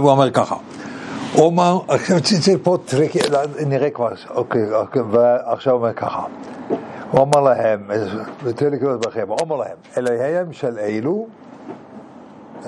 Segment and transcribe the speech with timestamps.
[0.00, 0.56] הוא אומר ככה,
[1.34, 3.18] הוא אמר, עכשיו תצא פה tricky,
[3.66, 6.24] נראה כבר, אוקיי, אוקיי, ועכשיו הוא אומר ככה,
[7.10, 7.90] הוא אומר להם,
[9.40, 11.26] אומר להם, אלוהיהם של אלו,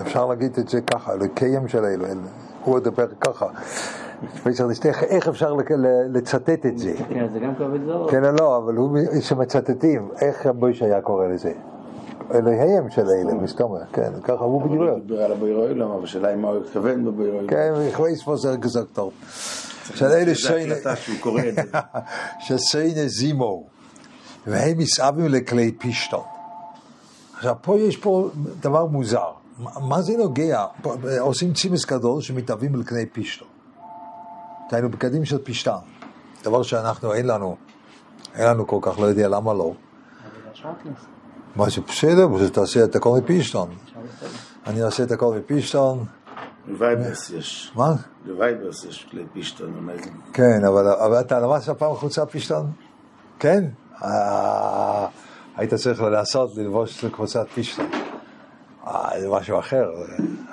[0.01, 2.04] אפשר להגיד את זה ככה, אלוהיהם של אלו,
[2.64, 3.47] הוא ידבר ככה,
[5.03, 5.54] איך אפשר
[6.08, 6.92] לצטט את זה?
[7.08, 7.53] כן, זה גם.
[8.10, 11.53] כן, לא, אבל הוא, שמצטטים, איך רבוש היה קורא לזה?
[12.35, 14.83] אלוהיהם של אלה, מסתומר, כן, ככה הוא בדיוק.
[14.83, 17.48] הוא דיבר על הבירו אילם, אבל השאלה היא מה הוא התכוון בבירו אילם.
[17.48, 17.73] כן,
[18.34, 19.12] זה גזוק טוב.
[19.95, 21.62] של אלה זה הקלטה שהוא קורא את זה.
[22.45, 23.66] שסיינה זימו,
[24.46, 26.24] והם מסעבים לכלי פישטון.
[27.37, 29.30] עכשיו, פה יש פה דבר מוזר.
[29.80, 30.66] מה זה נוגע?
[30.82, 33.48] פה, עושים צימוס גדול שמתאבים לכלי פישטון.
[34.70, 35.79] דהיינו בגדים של פשטן.
[36.45, 37.56] דבר שאנחנו, אין לנו,
[38.34, 39.73] אין לנו כל כך, לא יודע למה לא.
[41.57, 43.69] מה שבסדר, שתעשה את הכל מפישטון.
[44.66, 46.05] אני אעשה את הכל מפישטון.
[46.66, 47.73] לווייברס יש.
[47.74, 47.95] מה?
[48.27, 49.88] לווייברס יש כלי פישטון.
[50.33, 52.71] כן, אבל, אתה למדת פעם חולצה פישטון?
[53.38, 53.65] כן?
[54.05, 55.07] אה,
[55.57, 57.87] היית צריך לעשות, ללבוש קבוצת פישטון.
[58.87, 59.85] אה, זה משהו אחר,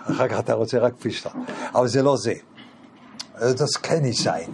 [0.04, 1.46] אחר כך אתה רוצה רק פישטון.
[1.76, 2.34] אבל זה לא זה.
[3.38, 4.52] זה כן יסיין.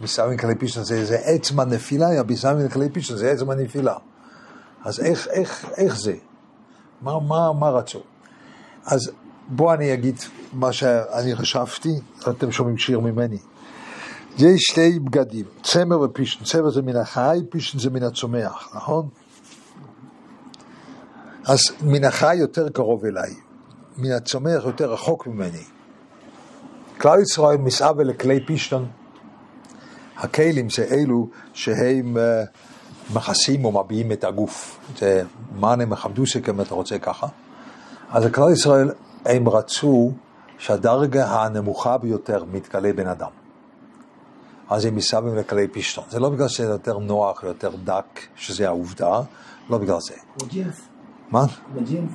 [0.00, 3.94] מסיימים כלי פישטון זה, עצם הנפילה, מסיימים כלי פישטון זה עצם הנפילה.
[4.86, 6.14] אז איך, איך, איך זה?
[7.02, 8.00] מה, מה, מה רצו?
[8.84, 9.10] אז
[9.48, 10.16] בוא אני אגיד
[10.52, 11.88] מה שאני חשבתי,
[12.30, 13.38] אתם שומעים שיר ממני.
[14.38, 19.08] יש שתי בגדים, צמר ופישטן, צמר זה מן החי, פישטן זה מן הצומח, נכון?
[21.44, 23.34] אז מן החי יותר קרוב אליי,
[23.96, 25.64] מן הצומח יותר רחוק ממני.
[26.98, 28.84] כלל ישראל מסעווה לכלי פישטן,
[30.16, 32.16] הכלים זה אלו שהם...
[32.16, 32.75] Uh,
[33.14, 34.78] מכסים או מביעים את הגוף.
[34.98, 35.22] זה
[35.60, 37.26] מאנה מחמדוסק אם אתה רוצה ככה.
[38.10, 38.90] אז כלל ישראל,
[39.24, 40.12] הם רצו
[40.58, 43.30] שהדרגה הנמוכה ביותר מתגלה בן אדם.
[44.70, 46.04] אז הם מסבים לכלי פשטון.
[46.10, 49.20] זה לא בגלל שזה יותר נוח, יותר דק, שזה העובדה,
[49.70, 50.14] לא בגלל זה.
[50.48, 50.80] ג'ינס.
[51.30, 51.44] מה?
[51.74, 52.10] בג'ינס.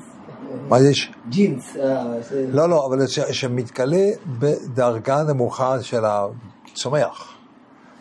[0.70, 1.12] מה יש?
[1.30, 1.76] ג'ינס.
[1.78, 2.04] אה,
[2.52, 4.08] לא, לא, אבל ש- שמתגלה
[4.40, 7.34] בדרגה נמוכה של הצומח,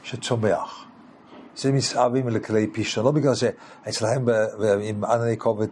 [0.02, 0.79] שצומח.
[1.60, 4.28] זה מסעבים לכלי פישטון, לא בגלל שאצלהם
[4.82, 5.68] עם ענני כובד,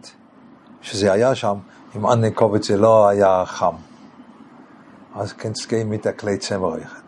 [0.81, 1.57] שזה היה שם,
[1.95, 3.75] עם ענני כובד זה לא היה חם.
[5.15, 6.99] אז כן צריכים את הכלי צמר אחד.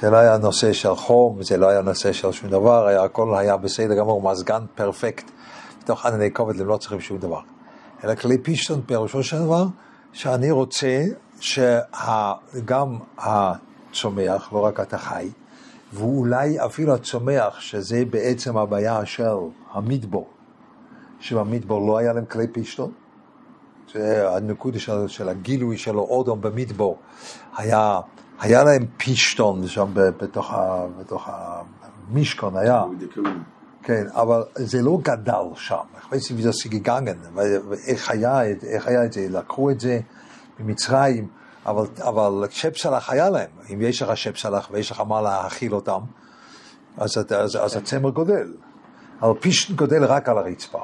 [0.00, 3.34] זה לא היה נושא של חום, זה לא היה נושא של שום דבר, היה, הכל
[3.34, 5.30] היה בסדר גמור, מזגן פרפקט.
[5.82, 7.40] בתוך ענני כובד הם לא צריכים שום דבר.
[8.04, 9.64] אלא כלי פישטון פירושו של דבר,
[10.12, 11.02] שאני רוצה
[11.40, 15.28] שגם הצומח, לא רק אתה חי,
[15.96, 19.24] ואולי אפילו הצומח, שזה בעצם הבעיה של
[19.72, 20.28] המדבור,
[21.20, 22.92] שבמדבור לא היה להם כלי פישטון,
[23.94, 26.98] זה הנקודה של, של הגילוי של אודום במדבור,
[27.56, 28.00] היה,
[28.40, 31.28] היה להם פישטון שם בתוך, ה, בתוך
[32.10, 32.84] המשכון, היה,
[33.82, 35.76] כן, אבל זה לא גדל שם,
[38.66, 40.00] איך היה את זה, לקחו את זה
[40.60, 41.28] ממצרים,
[41.66, 46.00] אבל, אבל שפסלח היה להם, אם יש לך שפסלח ויש לך מה להאכיל אותם,
[46.96, 48.54] אז, אתה- אז, אז הצמר גודל,
[49.22, 50.82] אבל פישטון גודל רק על הרצפה,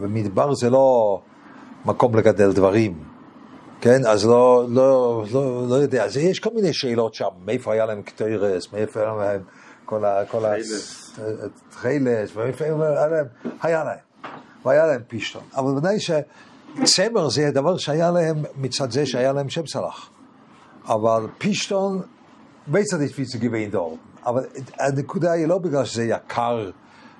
[0.00, 1.20] ומדבר זה לא
[1.84, 3.04] מקום לגדל דברים,
[3.80, 7.86] כן, אז לא, לא, לא, לא יודע, אז יש כל מיני שאלות שם, מאיפה היה
[7.86, 9.40] להם קטוירס, מאיפה היה להם
[9.84, 10.24] כל ה...
[10.30, 10.50] כל ה...
[10.54, 11.18] תכלס.
[11.70, 12.74] תכלס, מאיפה היה
[13.08, 13.26] להם,
[13.62, 13.98] היה להם,
[14.64, 16.00] והיה להם פישטון, אבל ודאי
[16.84, 20.10] שצמר זה הדבר שהיה להם מצד זה שהיה להם שם סלח,
[20.86, 22.02] אבל פישטון,
[22.68, 24.44] בצד יש גבי דור, אבל
[24.78, 26.70] הנקודה היא לא בגלל שזה יקר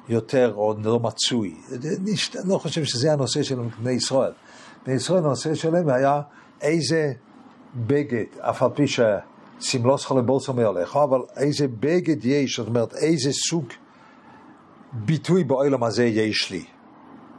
[0.08, 2.14] יותר או לא מצוי, אני
[2.44, 4.32] לא חושב שזה הנושא של בני ישראל.
[4.86, 6.20] בני ישראל הנושא שלהם היה
[6.60, 7.12] איזה
[7.74, 13.64] בגד, אף על פי שסמלוס לבולסו מעליך, אבל איזה בגד יש, זאת אומרת איזה סוג
[14.92, 16.64] ביטוי בעולם הזה יש לי.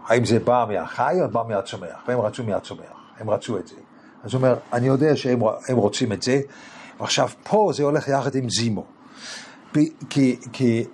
[0.08, 2.04] האם זה בא מהחי או בא מהצומח?
[2.08, 3.76] והם רצו מהצומח, הם רצו את זה.
[4.24, 6.42] אז הוא אומר, אני יודע שהם הם רוצים את זה,
[7.00, 8.86] ועכשיו פה זה הולך יחד עם זימו.
[10.10, 10.86] כי, כי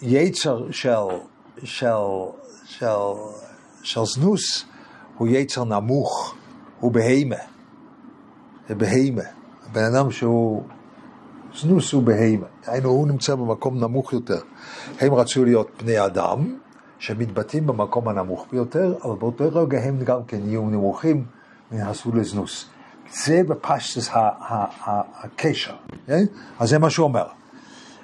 [0.00, 0.88] היצר של,
[1.64, 1.86] של,
[2.64, 2.86] של,
[3.82, 4.64] של זנוס
[5.18, 6.34] הוא יצר נמוך,
[6.80, 7.36] הוא בהימה.
[8.68, 9.22] זה בהימה.
[9.66, 10.62] הבן אדם שהוא,
[11.54, 12.46] זנוס הוא בהימה.
[12.66, 14.40] היינו, הוא נמצא במקום נמוך יותר.
[15.00, 16.56] הם רצו להיות בני אדם
[17.00, 21.24] שמתבטאים במקום הנמוך ביותר, אבל באותו רגע הם גם כן יהיו נמוכים
[21.72, 22.66] ונעשו לזנוס.
[23.24, 25.74] זה בפשטס הקשר,
[26.06, 26.24] כן?
[26.58, 27.26] אז זה מה שהוא אומר.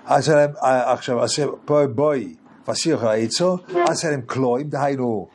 [0.04, 1.18] אז הם, עכשיו,
[1.94, 2.34] בואי,
[2.68, 3.58] וסיר העצו,
[3.88, 5.28] אז הם קלויים, דהיינו,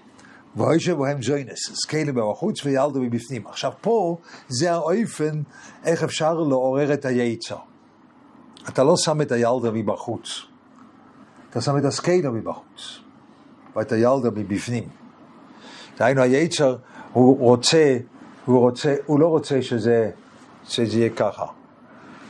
[0.56, 3.48] ויושב בהם זוינס, אז כאלה בחוץ וילדו מבפנים.
[3.48, 4.18] עכשיו פה
[4.48, 5.42] זה האופן
[5.86, 7.58] איך אפשר לעורר את היצר.
[8.70, 10.28] אתה לא שם את הילדה מבחוץ,
[11.50, 13.01] אתה שם את הסקיילה מבחוץ,
[13.76, 14.84] ואת הילדה מבפנים.
[16.00, 16.76] דהיינו היצר,
[17.14, 17.98] הוא רוצה,
[18.46, 20.12] הוא רוצה, הוא לא רוצה שזה,
[20.68, 21.46] שזה יהיה ככה.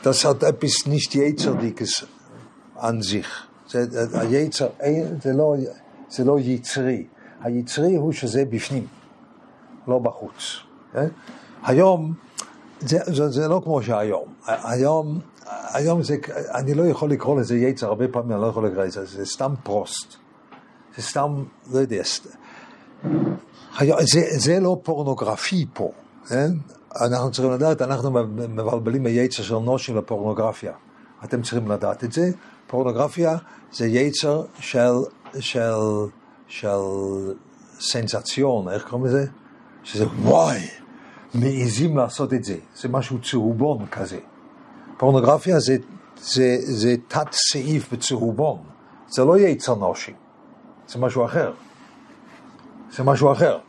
[0.04, 2.06] Das hat etwas nicht Jezerdikes
[2.78, 3.28] an sich.
[4.14, 4.68] היצר,
[5.34, 5.56] לא,
[6.10, 7.06] זה לא יצרי.
[7.42, 8.88] היצרי הוא שזה בפנים,
[9.88, 10.60] לא בחוץ.
[10.94, 11.08] כן?
[11.64, 12.14] היום,
[12.80, 14.34] זה לא כמו שהיום.
[14.48, 15.20] היום,
[15.74, 16.18] היום זה,
[16.54, 19.54] אני לא יכול לקרוא לזה יצר, הרבה פעמים אני לא יכול לקרוא לזה, זה סתם
[19.64, 20.21] פרוסט.
[20.98, 21.44] זה סתם,
[21.74, 22.02] לא יודע,
[23.78, 25.92] היום, זה, זה לא פורנוגרפי פה,
[26.28, 26.52] כן?
[27.02, 28.12] אנחנו צריכים לדעת, אנחנו
[28.50, 30.74] מבלבלים היצר של נושים לפורנוגרפיה.
[31.24, 32.32] אתם צריכים לדעת את זה.
[32.68, 33.38] פורנוגרפיה
[33.72, 34.94] זה יצר של,
[35.40, 35.74] של,
[36.48, 36.70] של
[37.80, 39.26] סנסציון, איך קוראים לזה?
[39.84, 40.60] שזה וואי,
[41.34, 42.56] מעיזים לעשות את זה.
[42.76, 44.20] זה משהו צהובון כזה.
[44.98, 45.78] פורנוגרפיה זה,
[46.22, 48.58] זה, זה תת סעיף בצהובון.
[49.08, 50.16] זה לא יצר נושים,
[50.92, 51.52] זה משהו אחר.
[52.92, 53.60] זה משהו אחר.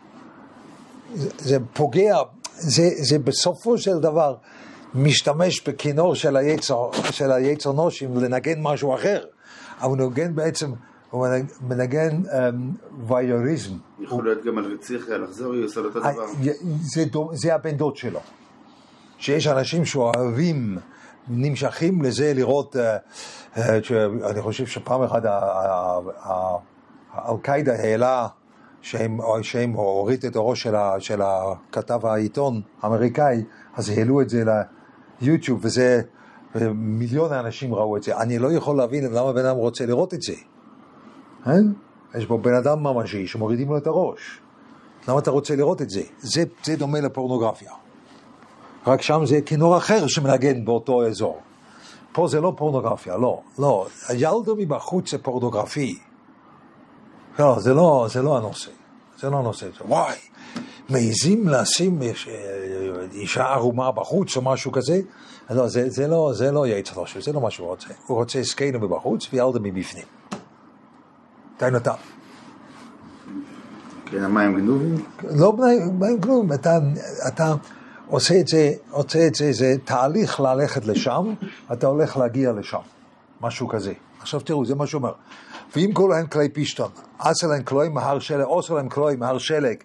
[1.15, 2.17] זה, זה פוגע
[2.63, 4.35] זה, זה בסופו של דבר
[4.95, 9.25] משתמש בכינור של היצר, של היצר נושים לנגן משהו אחר,
[9.81, 10.73] אבל הוא נגן בעצם,
[11.11, 11.27] הוא
[11.61, 12.33] מנגן um,
[13.09, 13.73] וייוריזם.
[14.01, 16.27] יכול להיות גם על רציח לחזור, היא עושה אותו דבר.
[16.81, 18.21] זה, זה הבן דוד שלו.
[19.19, 20.79] שיש אנשים שאוהבים,
[21.29, 23.61] נמשכים לזה לראות, uh, uh,
[24.31, 25.23] אני חושב שפעם אחת
[27.19, 28.27] אל-קאידה העלה
[28.83, 33.45] שהם, שהם הוריד את הראש של, ה, של הכתב העיתון האמריקאי,
[33.75, 34.45] אז העלו את זה
[35.21, 36.03] ליוטיוב, וזה,
[36.75, 38.17] מיליון האנשים ראו את זה.
[38.17, 40.35] אני לא יכול להבין למה בן אדם רוצה לראות את זה.
[41.47, 41.73] אין?
[42.15, 44.41] יש פה בן אדם ממשי שמורידים לו את הראש.
[45.09, 46.03] למה אתה רוצה לראות את זה?
[46.19, 47.73] זה, זה דומה לפורנוגרפיה.
[48.87, 51.41] רק שם זה כינור אחר שמנגן באותו אזור.
[52.13, 53.87] פה זה לא פורנוגרפיה, לא, לא.
[54.09, 55.99] הילדו מבחוץ זה פורנוגרפי.
[57.39, 58.71] לא, זה לא, זה לא הנושא.
[59.21, 59.67] זה לא הנושא.
[59.89, 60.17] וואי,
[60.89, 62.01] מעזים לשים
[63.13, 65.01] אישה ערומה בחוץ או משהו כזה?
[65.51, 67.89] לא, זה, זה לא, זה לא יעץ ראש, זה לא מה שהוא רוצה.
[68.07, 70.05] הוא רוצה סקיינו מבחוץ וילדה מבפנים.
[71.59, 71.95] דהיינו אתה.
[74.07, 75.05] כן, המים גנובים?
[75.23, 75.57] לא
[75.99, 76.79] מים גנובים, אתה,
[77.29, 77.55] אתה
[78.07, 81.35] עושה את זה, עושה את זה, זה תהליך ללכת לשם,
[81.73, 82.79] אתה הולך להגיע לשם.
[83.41, 83.93] משהו כזה.
[84.21, 85.03] עכשיו תראו, זה מה שהוא
[85.77, 89.77] ואם כל להם כלי פישטון, עשה להם כלוי מהר שלג, עושה להם כלוי מהר שלג,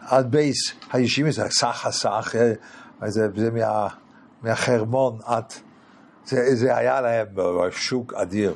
[0.00, 2.34] עד בייס הישיבים, זה סך הסך,
[3.06, 3.88] זה, זה מה,
[4.42, 5.44] מהחרמון עד,
[6.24, 7.26] זה, זה היה להם
[7.70, 8.54] שוק אדיר,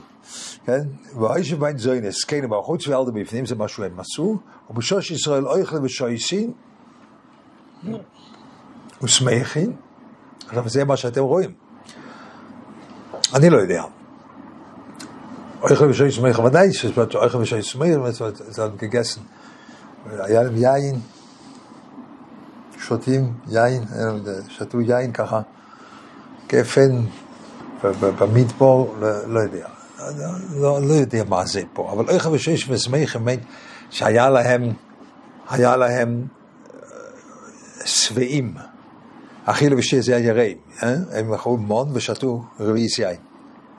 [0.66, 0.80] כן?
[1.20, 4.38] והאיש בית זוינס, כן, בחוץ ואלדה בפנים, זה מה שהם עשו,
[4.70, 6.52] ובשוש ישראל אויכל ושויסין,
[9.02, 9.72] ושמחין,
[10.46, 11.52] עכשיו זה מה שאתם רואים.
[13.34, 13.99] אני לא יודע.
[15.62, 17.92] Euch ושוי סמי חוודאי, שזאת euch ושוי סמי,
[18.48, 19.20] זה gegessen.
[20.18, 21.00] היה להם יין,
[22.78, 23.84] שותים יין,
[24.48, 25.40] שתו יין ככה,
[26.48, 27.02] גפן,
[28.00, 28.96] במדבור,
[29.26, 29.66] לא יודע.
[30.56, 33.40] לא, לא יודע מה זה פה, אבל איך ושיש ושמח באמת
[33.90, 34.72] שהיה להם,
[35.50, 36.26] היה להם
[37.84, 38.54] שבעים.
[39.44, 43.16] אכילו ושיר זה היראים, הם אכלו מון ושתו רביעיס יין,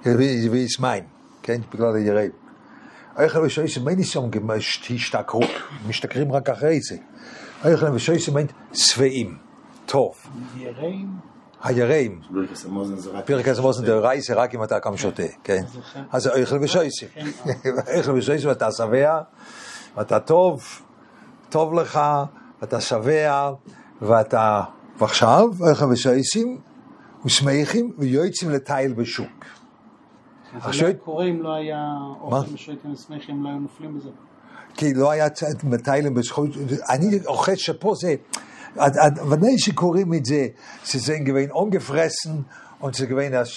[0.05, 1.21] רביעיס מים.
[1.43, 1.62] כן?
[1.74, 2.31] בגלל היראים.
[3.17, 4.29] אייכל ושויסם אין ניסיון
[4.89, 5.50] השתכרות,
[5.88, 6.95] משתכרים רק אחרי זה.
[7.65, 9.38] אייכל ושויסם אין שבעים,
[9.86, 10.15] טוב.
[10.57, 11.07] יראים?
[11.63, 12.21] היראים.
[13.25, 15.63] פרק המוזן זה ראי זה רק אם אתה קם שותה, כן?
[16.12, 17.05] אז אייכל ושויסם.
[17.88, 19.21] אייכל ושויסם אתה שבע,
[19.98, 20.63] ואתה טוב,
[21.50, 22.00] טוב לך,
[22.63, 23.51] אתה שבע,
[24.01, 24.62] ואתה...
[25.00, 26.48] ועכשיו, אייכל ושויסם,
[27.25, 29.45] ושמחים ויועצים לטייל בשוק.
[30.72, 31.88] זה לא קורה אם לא היה
[32.22, 34.10] אוכל ושייטים ושמחים, לא היו נופלים בזה.
[34.74, 35.27] כי לא היה
[35.63, 36.50] מטיילם בזכות,
[36.89, 38.15] אני אוכל שפה זה,
[39.29, 40.48] ודאי שקוראים את זה,
[40.84, 42.43] שזה גבין ungefressen,
[42.81, 43.50] und sie gewinnen als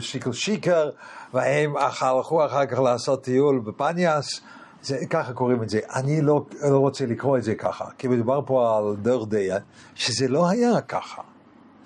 [0.00, 0.90] שיקל שיקר,
[1.34, 4.40] והם הלכו אחר כך לעשות טיול בפניאס,
[4.82, 5.80] זה, ככה קוראים את זה.
[5.94, 9.58] אני לא, לא רוצה לקרוא את זה ככה, כי מדובר פה על דרדיה,
[9.94, 11.22] שזה לא היה ככה.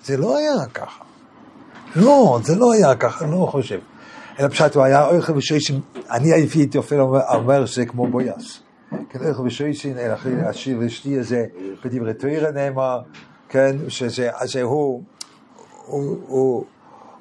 [0.03, 1.03] זה לא היה ככה.
[1.95, 3.79] לא, זה לא היה ככה, אני לא חושב.
[4.39, 5.79] אלא פשוט הוא היה אוכל ושויסין,
[6.11, 8.59] אני הייתי אפילו אומר שזה כמו בויאס.
[9.09, 9.97] כן, אוכל ושויסין,
[10.45, 11.45] השיר אשתי הזה
[11.85, 13.01] בדברי תוירה נאמר,
[13.49, 14.29] כן, שזה,
[14.63, 15.03] הוא,
[15.85, 16.65] הוא,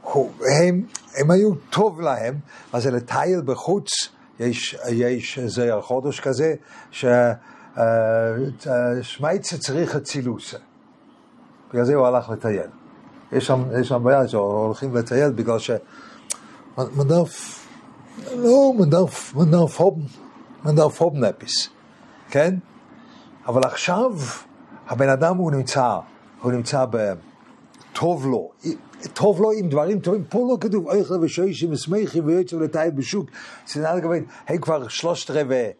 [0.02, 0.82] הוא, הם,
[1.16, 2.34] הם היו טוב להם,
[2.72, 3.88] אז לטייל בחוץ,
[4.40, 6.54] יש, זרע חודש כזה,
[6.90, 7.04] ש...
[7.78, 10.56] אה, שמייצה צריך אצילוסה.
[11.70, 12.66] בגלל זה הוא הלך לטייל.
[13.32, 15.70] יש שם, יש שם בעיה שהולכים לטייל בגלל ש...
[16.78, 17.64] מדף,
[18.36, 20.02] לא מדף, מדף הובן,
[20.64, 21.68] מדף הובן אפיס,
[22.30, 22.54] כן?
[23.46, 24.12] אבל עכשיו
[24.88, 25.98] הבן אדם הוא נמצא,
[26.42, 27.12] הוא נמצא ב...
[27.92, 28.50] טוב לו,
[29.12, 33.30] טוב לו עם דברים טובים, פה לא כתוב אייכלה ושוישים ושמחים ויוצא לטייל בשוק,
[33.66, 35.70] שנאה לגבי, הם כבר שלושת רבעי,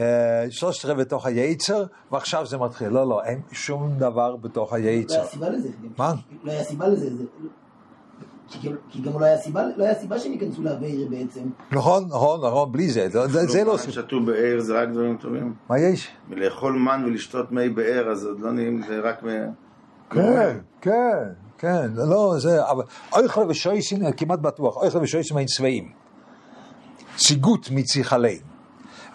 [0.00, 4.78] אה, שלושת רבעי בתוך היצר, ועכשיו זה מתחיל, לא, לא, אין שום דבר בתוך לא
[4.78, 5.14] היצר.
[5.14, 5.68] היה סיבה לזה.
[5.98, 6.14] מה?
[6.44, 7.10] לא היה סיבה לזה.
[8.60, 11.40] כי גם- כי גם לא היה סיבה, לא היה סיבה שהם ייכנסו לאוויר בעצם.
[11.72, 13.76] נכון, נכון, נכון, בלי זה, זה- זה זה לא...
[13.80, 15.54] מים שתו באר זה רק דברים טובים.
[15.68, 16.08] מה יש?
[16.30, 19.28] ולאכול מן ולשתות מי באר, אז עוד לא נהיים, זה רק מ...
[20.10, 21.18] כן, כן,
[21.58, 25.88] כן, לא, זה, אבל אויכל ושויסין, כמעט בטוח, אויכל ושויסין הם צבעים.
[27.16, 28.38] ציגות מציחלי.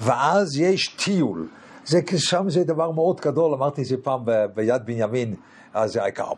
[0.01, 1.47] ואז יש טיול.
[1.85, 5.35] זה, שם זה דבר מאוד גדול, אמרתי את זה פעם ב- ביד בנימין,
[5.73, 6.31] אז זה העיקר,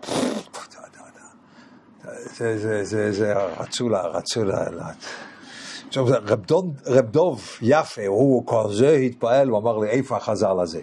[2.37, 4.65] זה, זה, זה, זה, רצו לה, רצו לה.
[5.87, 10.59] עכשיו, זה רב, דון, רב דוב יפה, הוא כזה התפעל, הוא אמר לי, איפה החז"ל
[10.61, 10.79] הזה?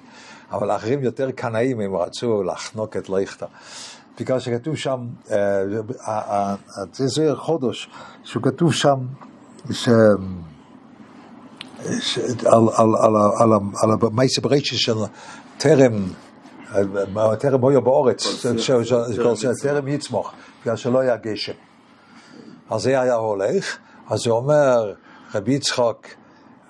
[0.52, 3.46] אבל האחרים יותר קנאים, הם רצו לחנוק את ליכטה.
[4.20, 5.00] בגלל שכתוב שם,
[5.30, 5.62] אה,
[6.92, 7.90] זה זה חודש,
[8.24, 8.98] שהוא כתוב שם,
[9.70, 9.88] ש...
[12.46, 14.94] על, על, על, ה- על, ה- על המייסה ברייצ'ה של
[15.58, 15.92] טרם,
[17.16, 18.42] אה, טרם בויו באורץ,
[19.22, 20.34] כל טרם כל
[20.66, 21.52] בגלל שלא היה גשם.
[22.70, 23.76] אז זה היה הולך,
[24.10, 24.94] אז זה אומר,
[25.34, 26.08] רבי יצחק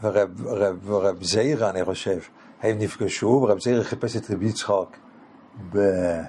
[0.02, 2.18] ורב, רב, ורב זעירה, אני חושב,
[2.62, 4.96] הם נפגשו, ורב זעירה חיפש את רבי יצחק
[5.72, 6.20] ב-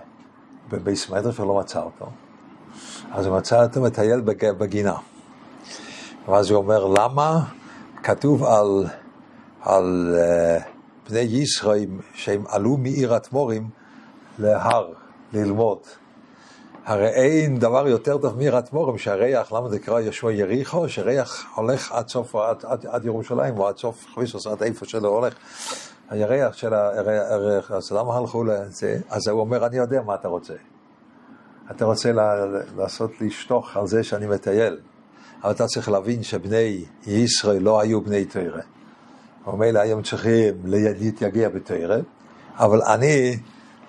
[0.70, 2.06] בבייס מדרש ולא מצא אותו.
[3.12, 4.96] אז הוא מצא אותו מטייל בג- בגינה.
[6.28, 7.44] ואז הוא אומר, למה
[8.04, 8.86] כתוב על,
[9.62, 13.70] על uh, בני ישראל שהם עלו מעיר התמורים
[14.40, 14.94] להר
[15.34, 15.80] ללמוד.
[16.88, 20.90] הרי אין דבר יותר טוב מעיר התמורים שהריח, למה זה קרא יהושע יריחו?
[20.90, 25.08] שריח הולך עד סוף, עד, עד, עד ירושלים, או עד סוף חביסוס, עד איפה שלא
[25.08, 25.34] הולך.
[26.10, 29.00] הירח של הירח, אז למה הלכו לזה?
[29.10, 30.54] אז הוא אומר, אני יודע מה אתה רוצה.
[31.72, 32.12] אתה רוצה
[32.78, 34.78] לעשות לי שטוח על זה שאני מטייל.
[35.44, 38.62] אבל אתה צריך להבין שבני ישראל לא היו בני תרא.
[39.48, 41.98] ומילא היום צריכים להתייגע בתרא,
[42.58, 43.38] אבל אני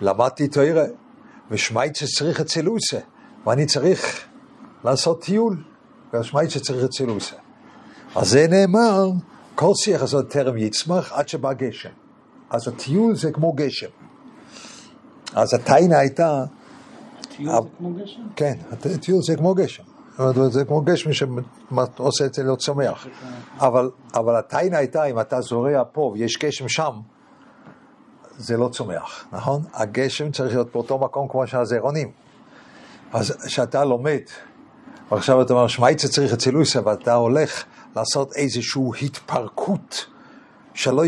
[0.00, 0.84] למדתי תרא,
[1.50, 2.98] ושמייצה צריך את סילוסה,
[3.46, 4.26] ואני צריך
[4.84, 5.62] לעשות טיול,
[6.14, 7.36] ושמייצה צריך את סילוסה.
[8.16, 9.10] אז זה נאמר,
[9.54, 11.88] כל שיח הזאת טרם יצמח עד שבא גשם.
[12.50, 13.88] אז הטיול זה כמו גשם.
[15.34, 16.44] אז הטיינה הייתה,
[17.36, 18.20] טיול זה כמו גשם?
[18.36, 19.82] כן, הטיול זה כמו גשם.
[20.50, 23.06] זה כמו גשם שעושה את זה להיות שמח.
[23.58, 26.92] אבל, אבל הטיינה הייתה, אם אתה זורע פה ויש גשם שם,
[28.38, 29.62] זה לא צומח, נכון?
[29.74, 32.10] הגשם צריך להיות באותו מקום כמו שהזרעונים.
[33.12, 34.20] אז כשאתה לומד,
[35.10, 37.64] ועכשיו אתה אומר, שמייצה צריך את סילוסה, ואתה הולך
[37.96, 40.06] לעשות איזושהי התפרקות
[40.74, 41.02] שלא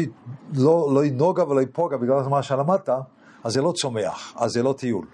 [0.54, 2.88] לא, לא ינוגע ולא יפוגע בגלל מה שלמדת,
[3.44, 5.06] אז זה לא צומח, אז זה לא טיול.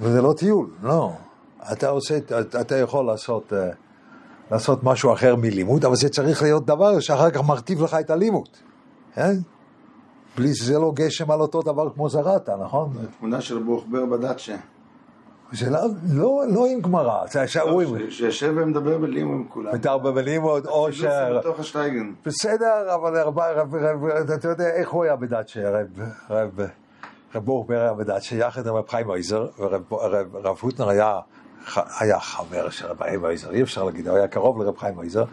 [0.00, 1.12] וזה לא טיול, לא.
[1.72, 3.68] אתה עושה, אתה- אתה יכול לעשות, אה,
[4.50, 8.48] לעשות משהו אחר מלימוד, אבל זה צריך להיות דבר שאחר כך מרטיב לך את הלימוד,
[9.14, 9.34] כן?
[10.36, 12.92] בלי שזה לא גשם על אותו דבר כמו זרעת, נכון?
[13.18, 14.56] תמונה של ברוך בר בדאצ'ה.
[15.52, 15.80] זה לא,
[16.12, 19.74] לא, לא עם גמרא, זה שאומרים, שיושב ומדבר בלימו עם כולם.
[19.74, 21.00] מתערבב בלימוד, או ש...
[21.00, 22.12] פילוסוף בתוך השטייגן.
[22.26, 25.86] בסדר, אבל רב, רב, רב, רב, אתה יודע איך הוא היה בדאצ'ה, רב,
[26.30, 26.60] רב,
[27.34, 31.18] רב ברוך היה בדאצ'ה, יחד עם רב חיים אויזר, ורב רב, רב הוטנר היה,
[32.00, 35.24] היה חבר של רב חיים אויזר, אי אפשר להגיד, הוא היה קרוב לרב חיים אויזר.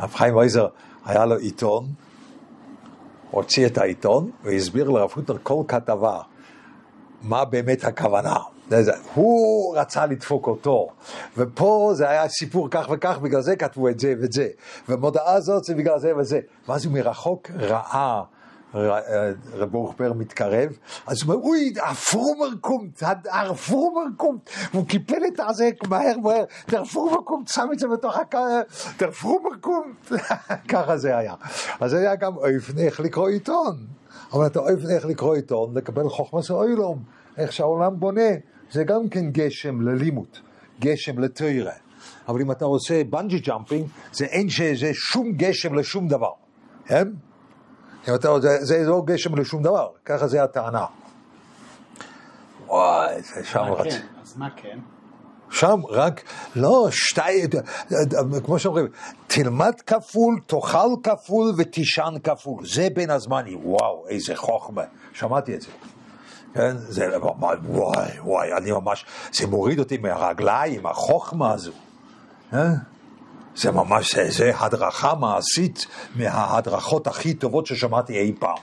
[0.00, 0.66] רב חיים אויזר,
[1.04, 1.84] היה לו עיתון,
[3.30, 6.20] הוציא את העיתון, והסביר לרב הוטנר כל כתבה,
[7.22, 8.36] מה באמת הכוונה.
[9.14, 10.88] הוא רצה לדפוק אותו,
[11.36, 14.48] ופה זה היה סיפור כך וכך, בגלל זה כתבו את זה ואת זה,
[14.88, 16.40] ומודעה הזאת זה בגלל זה וזה.
[16.68, 18.22] ואז הוא מרחוק ראה אה,
[18.74, 25.70] רב בר מתקרב, אז הוא אומר, אוי, הפרומר קומט, הפרומר קומט, והוא קיפל את הזה
[25.88, 28.60] מהר מהר, דר פרומר קומט, שם את זה בתוך הקר,
[28.98, 30.12] דר פרומר קומט,
[30.72, 31.34] ככה זה היה.
[31.80, 33.76] אז היה גם אופן איך לקרוא עיתון,
[34.32, 37.02] אבל אתה אופן איך לקרוא עיתון, לקבל חוכמה של אוילום,
[37.36, 38.30] איך שהעולם בונה,
[38.70, 40.36] זה גם כן גשם ללימוד,
[40.80, 41.72] גשם לתוירה.
[42.28, 46.32] אבל אם אתה עושה בנג'י ג'אמפינג, זה אין שזה שום גשם לשום דבר,
[46.86, 47.08] כן?
[48.08, 50.86] אם אתה, זה, זה לא גשם לשום דבר, ככה זה הטענה.
[52.66, 53.92] וואי, זה שם רץ.
[53.92, 54.00] כן?
[54.22, 54.78] אז מה כן?
[55.50, 56.22] שם רק,
[56.56, 57.46] לא, שתי,
[58.44, 58.86] כמו שאומרים,
[59.26, 62.66] תלמד כפול, תאכל כפול ותישן כפול.
[62.66, 63.58] זה בין הזמנים.
[63.62, 64.82] וואו, איזה חוכמה.
[65.12, 65.68] שמעתי את זה.
[66.54, 67.08] כן, זה
[67.68, 71.72] וואי, וואי, אני ממש, זה מוריד אותי מהרגליים, החוכמה הזו.
[72.52, 72.72] אה?
[73.58, 75.86] זה ממש, זה, זה הדרכה מעשית
[76.16, 78.56] מההדרכות הכי טובות ששמעתי אי פעם.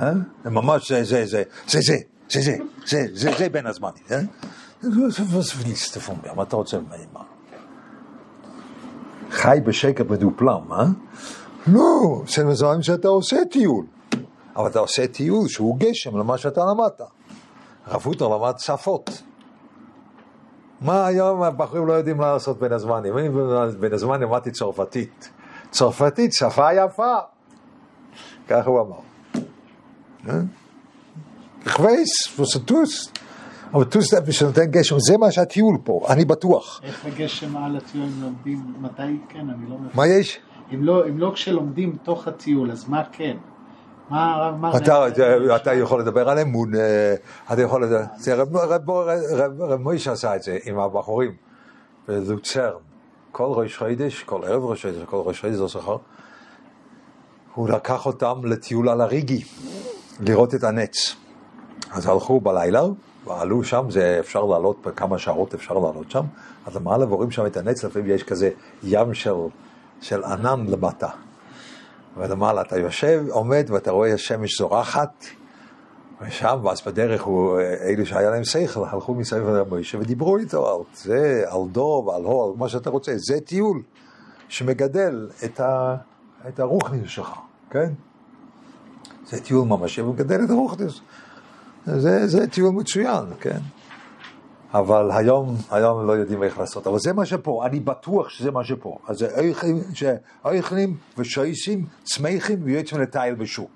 [0.00, 0.12] אה?
[0.44, 1.96] זה ממש, זה זה, זה זה, זה זה,
[2.28, 2.56] זה
[2.86, 4.02] זה, זה זה בין הזמנים.
[4.10, 4.18] אה?
[6.34, 7.04] מה אתה רוצה ממני?
[9.30, 10.84] חי בשקר מדופלם, אה?
[11.66, 13.86] לא, זה מזמן שאתה עושה טיול.
[14.56, 17.00] אבל אתה עושה טיול שהוא גשם למה שאתה למדת.
[17.88, 19.22] רב הוטר למד שפות.
[20.80, 23.18] מה היום הבחורים לא יודעים מה לעשות בין הזמנים?
[23.18, 23.28] אני
[23.80, 25.30] בין הזמנים למדתי צרפתית.
[25.70, 27.14] צרפתית, שפה יפה.
[28.48, 28.98] ככה הוא אמר.
[31.64, 33.12] כבייס, וסטוס.
[33.74, 36.80] אבל טוס שנותן גשם, זה מה שהטיול פה, אני בטוח.
[36.84, 39.90] איך בגשם על הטיול לומדים, מתי כן, אני לא מבין.
[39.94, 40.40] מה יש?
[40.74, 43.36] אם לא, אם לא כשלומדים תוך הטיול, אז מה כן?
[44.10, 45.56] מה מרנר?
[45.56, 47.14] אתה, יכול לדבר עליהם, מון, אה,
[47.52, 51.34] אתה יכול לדבר, זה רב, מוישה עשה את זה עם הבחורים
[52.08, 52.70] בלוצרן,
[53.32, 55.96] כל ראש חודש, כל ערב ראש חודש, כל ראש חודש, לא זוכר,
[57.54, 59.44] הוא לקח אותם לטיול על הריגי,
[60.20, 61.16] לראות את הנץ.
[61.92, 62.82] אז הלכו בלילה,
[63.26, 66.24] ועלו שם, זה אפשר לעלות, בכמה שעות אפשר לעלות שם,
[66.66, 68.50] אז למעלה ורואים שם את הנץ, לפעמים יש כזה
[68.82, 69.14] ים
[70.00, 71.08] של ענן למטה.
[72.16, 75.24] ולמעלה אתה יושב, עומד, ואתה רואה השמש זורחת,
[76.22, 81.44] ושם, ואז בדרך הוא, אלו שהיה להם שכל, הלכו מסביב למוישה ודיברו איתו על זה,
[81.46, 83.12] על דוב, על הו, על מה שאתה רוצה.
[83.16, 83.82] זה טיול
[84.48, 85.96] שמגדל את, ה,
[86.48, 87.30] את הרוחניס שלך,
[87.70, 87.92] כן?
[89.26, 91.00] זה טיול ממשי, ומגדל את הרוחניס.
[91.86, 93.58] זה, זה טיול מצוין, כן?
[94.74, 96.86] אבל היום, היום לא יודעים איך לעשות.
[96.86, 98.98] אבל זה מה שפה, אני בטוח שזה מה שפה.
[99.08, 99.26] אז
[100.44, 103.70] אייכלים ושייסים, צמחים ויוצאים לטייל בשוק.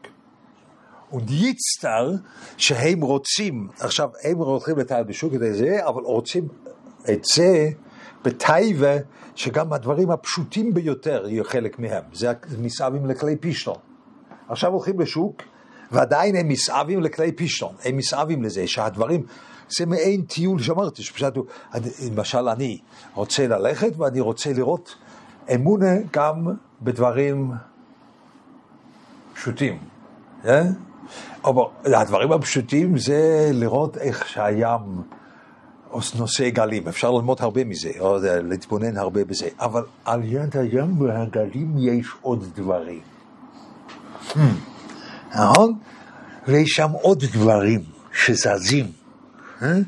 [1.12, 2.12] ודיצטר
[2.56, 6.48] שהם רוצים, עכשיו הם רוצים לטייל בשוק את זה, אבל רוצים
[7.12, 7.68] את זה
[8.24, 8.96] בטייבה,
[9.34, 12.02] שגם הדברים הפשוטים ביותר יהיו חלק מהם.
[12.12, 13.76] זה מסעבים לכלי פישטון.
[14.48, 15.42] עכשיו הולכים לשוק,
[15.92, 17.74] ועדיין הם מסעבים לכלי פישטון.
[17.84, 19.22] הם מסעבים לזה שהדברים...
[19.78, 21.34] זה מעין טיול שאמרתי, שפשוט,
[22.10, 22.78] למשל אני
[23.14, 24.94] רוצה ללכת ואני רוצה לראות
[25.54, 26.46] אמונה גם
[26.82, 27.52] בדברים
[29.34, 29.78] פשוטים.
[30.44, 30.62] אה?
[31.44, 35.02] אבל הדברים הפשוטים זה לראות איך שהים
[36.18, 41.74] נושא גלים, אפשר ללמוד הרבה מזה, או להתבונן הרבה בזה, אבל על יד הים והגלים
[41.78, 43.00] יש עוד דברים.
[44.32, 44.38] Hmm.
[45.34, 45.78] נכון?
[46.48, 47.80] ויש שם עוד דברים
[48.12, 48.86] שזזים.
[49.62, 49.78] אה?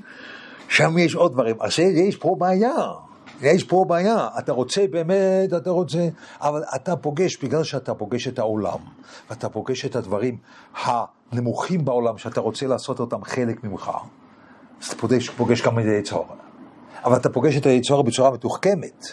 [0.69, 1.57] שם יש עוד דברים.
[1.61, 2.75] אז יש פה בעיה.
[3.43, 6.09] יש פה בעיה, אתה רוצה באמת, אתה רוצה,
[6.41, 8.79] אבל אתה פוגש, בגלל שאתה פוגש את העולם,
[9.31, 10.37] ואתה פוגש את הדברים
[10.75, 13.91] הנמוכים בעולם, שאתה רוצה לעשות אותם חלק ממך,
[14.83, 16.27] אז אתה פוגש, פוגש גם את היצור.
[17.05, 19.07] אבל אתה פוגש את היצור בצורה מתוחכמת.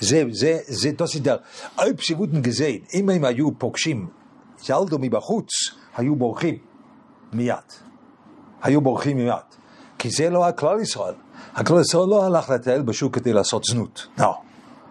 [0.00, 1.36] זה, זה, זה תוסידר.
[1.80, 4.06] אי פסיבות נגזיין, אם הם היו פוגשים
[4.70, 5.48] ילדו מבחוץ,
[5.96, 6.58] היו בורחים
[7.32, 7.54] מיד.
[8.62, 9.46] היו בורחים מיד.
[9.98, 11.14] כי זה לא הכלל ישראל.
[11.54, 14.06] הכלל ישראל לא הלך לטייל בשוק כדי לעשות זנות.
[14.18, 14.34] לא,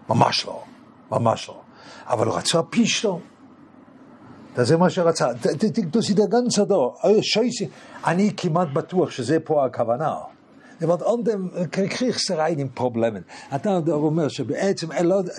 [0.09, 0.63] ממש לא.
[1.11, 1.61] ממש לא.
[2.07, 3.19] אבל הוא רצה פישטו.
[4.55, 5.27] זה מה שרצה.
[5.91, 6.93] תסידר גם צדו.
[8.05, 10.15] אני כמעט בטוח שזה פה הכוונה.
[10.79, 13.23] Want anderen kreeg ze rijden problemen.
[13.55, 14.87] אתה אומר שבעצם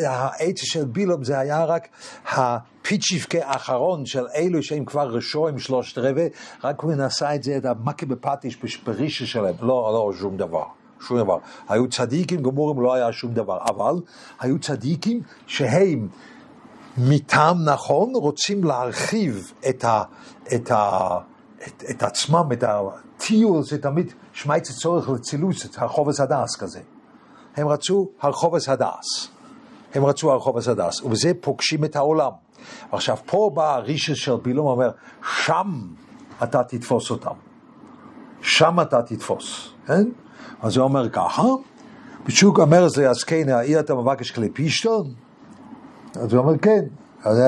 [0.07, 1.89] העץ של בילום זה היה רק
[2.27, 6.29] הפיצ'יפקה האחרון של אלו שהם כבר רשועים שלושת רבעי,
[6.65, 9.55] רק הוא נעשה את זה, את המכה בפטיש בפרישה שלהם.
[9.61, 10.65] לא, לא, שום דבר.
[11.01, 11.39] שום דבר.
[11.69, 13.59] היו צדיקים גמורים, לא היה שום דבר.
[13.69, 13.95] אבל
[14.41, 16.09] היו צדיקים שהם
[16.99, 20.03] מטעם נכון רוצים להרחיב את, ה,
[20.55, 21.19] את, ה,
[21.67, 22.65] את, את עצמם, את
[23.17, 26.81] הטיול, זה תמיד שמייצה צורך לצילוס, הרחובס הדס כזה.
[27.57, 29.29] הם רצו הרחובס הדס.
[29.95, 32.31] הם רצו הרחובס הדס, ובזה פוגשים את העולם.
[32.93, 34.91] עכשיו, פה בא הרישה של בילום אומר,
[35.45, 35.81] שם
[36.43, 37.35] אתה תתפוס אותם.
[38.43, 40.09] שם אתה תתפוס, כן?
[40.63, 41.43] אז הוא אומר ככה,
[42.27, 45.15] בדיוק אומר זה הזקן, האי אתה מבקש כלי פישטון?
[46.15, 46.85] אז הוא אומר כן,
[47.25, 47.39] אז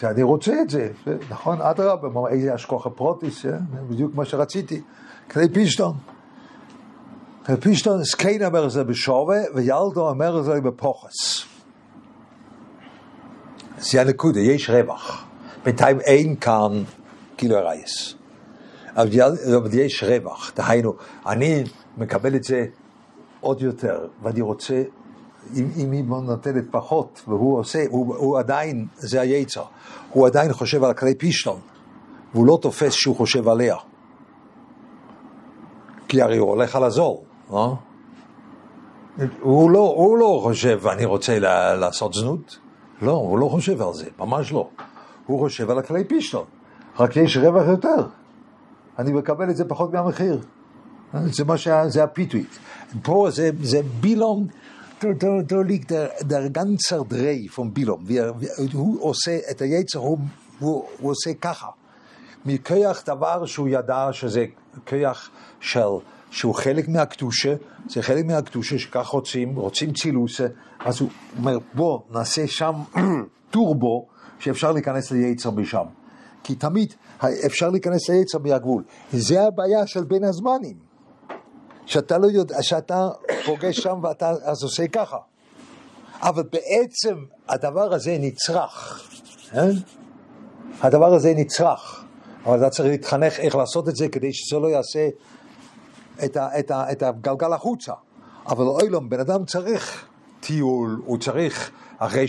[0.00, 0.90] שאני רוצה את זה,
[1.30, 3.46] נכון, אדרבה, איזה השכוחה פרוטיס,
[3.88, 4.82] בדיוק מה שרציתי.
[5.28, 5.94] כדי פישטון.
[7.60, 11.42] פישטון, זקן אומר את זה בשווה, וילדו אומר את זה בפוחס.
[13.78, 15.26] זה הנקודה, יש רווח.
[15.64, 16.82] בינתיים אין כאן
[17.36, 18.14] כאילו הרייס.
[18.96, 19.08] אבל
[19.72, 20.94] יש רווח, דהיינו,
[21.26, 21.64] אני
[21.98, 22.66] מקבל את זה
[23.40, 24.82] עוד יותר, ואני רוצה,
[25.56, 29.62] אם, אם היא נותנת פחות, והוא עושה, הוא, הוא עדיין, זה היצר,
[30.12, 31.60] הוא עדיין חושב על הכלי פישטון,
[32.34, 33.76] והוא לא תופס שהוא חושב עליה.
[36.08, 37.16] כי הרי הוא הולך על הזול,
[37.50, 37.76] לא?
[39.40, 41.38] הוא לא, הוא לא חושב, אני רוצה
[41.76, 42.58] לעשות זנות.
[43.02, 44.68] לא, הוא לא חושב על זה, ממש לא.
[45.26, 46.44] הוא חושב על הכלי פישטון,
[46.98, 48.06] רק יש רווח יותר.
[48.98, 50.40] אני מקבל את זה פחות מהמחיר.
[51.14, 51.88] זה מה שה...
[51.88, 52.44] זה הפיתוי.
[53.02, 53.80] פה זה, זה
[55.00, 58.04] בילום, da liegt der, der ganze Dreh von בילום.
[58.72, 60.18] הוא עושה את היצר, הוא,
[60.58, 61.66] הוא, הוא עושה ככה.
[62.46, 64.44] מכוח דבר שהוא ידע שזה
[64.88, 67.54] כוח של, שהוא חלק מהקדושה,
[67.88, 70.46] זה חלק מהקדושה שכך רוצים, רוצים צילוסה,
[70.80, 71.08] אז הוא
[71.38, 72.72] אומר בוא נעשה שם
[73.50, 74.06] טורבו
[74.38, 75.84] שאפשר להיכנס ליצר משם.
[76.44, 76.94] כי תמיד
[77.46, 78.82] אפשר להיכנס ליצר מהגבול.
[79.12, 80.89] זה הבעיה של בין הזמנים.
[81.90, 83.08] שאתה לא יודע, שאתה
[83.46, 85.16] פוגש שם ואתה אז עושה ככה.
[86.22, 89.02] אבל בעצם הדבר הזה נצרך.
[89.54, 89.68] אה?
[90.80, 92.04] הדבר הזה נצרך.
[92.46, 95.08] אבל אתה צריך להתחנך איך לעשות את זה כדי שזה לא יעשה
[96.24, 97.92] את, ה, את, ה, את הגלגל החוצה.
[98.46, 100.06] אבל אוילום, בן אדם צריך
[100.40, 102.26] טיול, הוא צריך, אחרי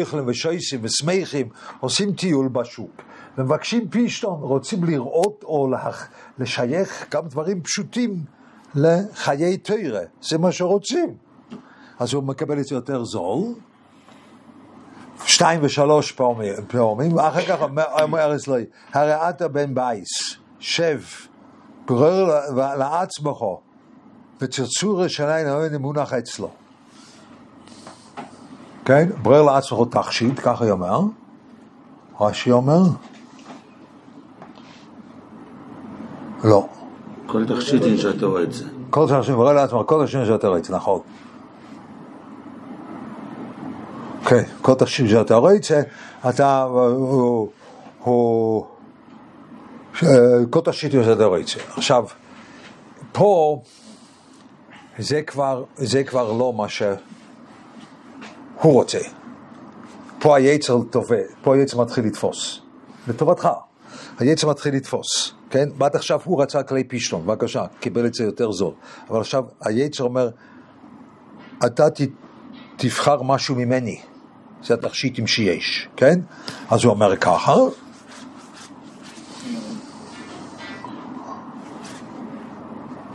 [0.00, 1.48] אוכלים ושויסים ושמחים,
[1.80, 3.02] עושים טיול בשוק.
[3.38, 5.68] ומבקשים פישטון, רוצים לראות או
[6.38, 8.24] לשייך גם דברים פשוטים
[8.74, 11.14] לחיי תרא, זה מה שרוצים.
[11.98, 13.54] אז הוא מקבל את זה יותר זול,
[15.24, 17.62] שתיים ושלוש פעמים, ואחר כך
[18.02, 20.08] אומר אצלי, הרי אתה בן בייס,
[20.58, 21.00] שב,
[21.86, 23.36] ברר לעצמך,
[24.40, 26.50] וצרצור השניים האלה מונח אצלו.
[28.84, 31.00] כן, ברר לעצמך תכשיט, ככה היא אומר,
[32.20, 32.82] רש"י אומר,
[36.44, 36.68] לא.
[37.32, 38.64] כל תכשיטין שאתה רואה את זה.
[38.90, 41.00] כל תכשיטין, ברר לעצמך, כל תכשיטין שאתה רואה את זה, נכון.
[44.24, 45.82] כן, כל תכשיטין שאתה רואה את זה,
[46.28, 46.66] אתה,
[50.50, 51.60] כל תכשיטין שאתה רואה את זה.
[51.76, 52.04] עכשיו,
[53.12, 53.62] פה,
[54.98, 56.96] זה כבר, זה כבר לא מה שהוא
[58.62, 58.98] רוצה.
[60.18, 62.60] פה היצר טובה, פה היצר מתחיל לתפוס.
[63.08, 63.48] לטובתך.
[64.18, 65.68] היצר מתחיל לתפוס, כן?
[65.78, 68.74] ועד עכשיו הוא רצה כלי פישטון, בבקשה, קיבל את זה יותר זול.
[69.10, 70.30] אבל עכשיו היצר אומר,
[71.66, 72.00] אתה ת,
[72.76, 74.00] תבחר משהו ממני.
[74.64, 76.20] זה התכשיטים שיש, כן?
[76.70, 77.54] אז הוא אומר ככה,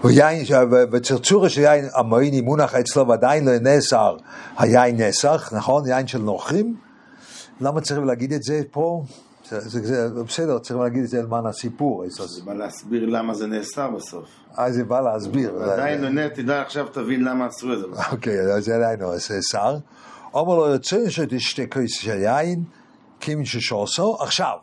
[0.03, 0.45] ויין,
[0.91, 4.17] וצרצורה של יין המויני מונח אצלו ועדיין לא נסר,
[4.57, 5.87] היין נסח, נכון?
[5.87, 6.75] יין של נוכרים.
[7.61, 9.03] למה צריך להגיד את זה פה?
[9.49, 12.03] זה, בסדר, צריך להגיד את זה למען הסיפור.
[12.09, 14.25] זה בא להסביר למה זה נאסר בסוף.
[14.59, 15.63] אה, זה בא להסביר.
[15.63, 17.85] עדיין נט, תדע עכשיו תבין למה עשו את זה.
[18.11, 19.77] אוקיי, אז זה עדיין לא נאסר.
[20.33, 22.63] אומר לו, יוצא שתשתה כוס של יין,
[23.19, 24.57] קימן ששורסו, עכשיו.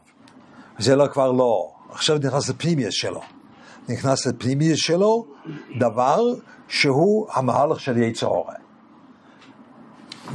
[0.78, 3.20] זה לא כבר לא, עכשיו נכנס לפנימיוס שלו.
[3.88, 5.26] נכנס לפנימיוס שלו
[5.78, 6.24] דבר
[6.68, 8.54] שהוא המהלך של יצר הורה.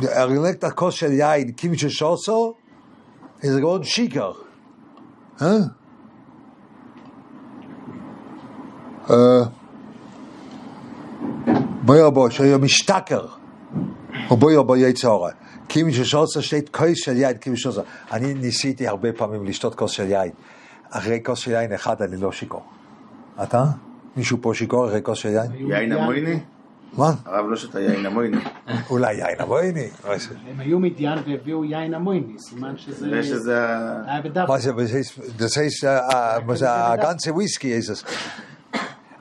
[0.01, 2.53] הרלק את הכוס של יין, קימן ששורסו,
[3.43, 4.31] איזה גאון שיקר.
[5.41, 5.57] אה?
[11.83, 13.25] בואי בוא, שהיה משתכר.
[14.31, 15.31] ובואי בוא יצר הורה.
[15.67, 17.81] קימן ששורסו שתית כוס של יין, קימן ששורסו.
[18.11, 20.31] אני ניסיתי הרבה פעמים לשתות כוס של יין.
[20.89, 22.63] אחרי כוס של יין אחד אני לא שיכור.
[23.43, 23.63] אתה?
[24.17, 25.71] מישהו פה שיכור אחרי כוס של יין?
[25.71, 26.39] יין המויני?
[26.93, 27.11] מה?
[27.25, 28.37] הרב לא שתה יין המויני.
[28.89, 29.89] אולי יין המויני?
[30.03, 33.07] הם היו מדיין והביאו יין המויני, סימן שזה...
[34.47, 34.71] מה זה,
[35.39, 35.87] das heißt,
[36.61, 38.05] הגנצה וויסקי ist es.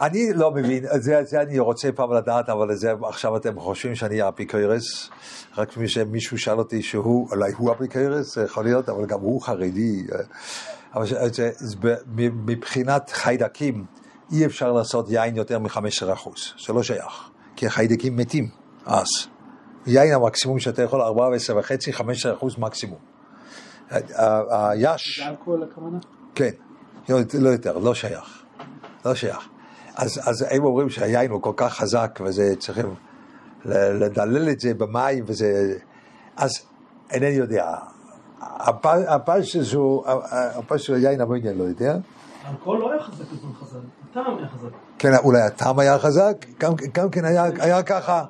[0.00, 4.28] אני לא מבין, זה, זה אני רוצה פעם לדעת, אבל זה עכשיו אתם חושבים שאני
[4.28, 5.10] אפיקרס,
[5.58, 5.76] רק
[6.10, 10.06] מישהו שאל אותי שהוא, אולי הוא אפיקרס, יכול להיות, אבל גם הוא חרדי.
[10.94, 13.84] אבל זה, זה, מבחינת חיידקים,
[14.32, 16.30] אי אפשר לעשות יין יותר מ-15%,
[16.66, 18.48] זה לא שייך, כי החיידקים מתים
[18.86, 19.06] אז.
[19.86, 22.00] יין המקסימום שאתה יכול 14.5,
[22.40, 22.98] 15% מקסימום.
[24.50, 25.20] היש...
[25.24, 25.98] זה אלכוהול הכוונה?
[26.34, 26.50] כן,
[27.08, 28.42] לא יותר, לא שייך.
[29.04, 29.48] לא שייך.
[29.96, 32.94] אז, אז הם אומרים שהיין הוא כל כך חזק וזה צריכים
[33.64, 35.78] לדלל את זה במים וזה...
[36.36, 36.50] אז
[37.10, 37.74] אינני יודע.
[39.08, 41.96] הפש שהוא, הפש של היין המויניאן לא יודע.
[42.50, 43.78] אלכוהול לא היה חזק בזמן חזק,
[44.20, 44.68] הטעם היה חזק.
[44.98, 48.24] כן, אולי הטעם היה חזק, גם, גם כן היה, היה ככה,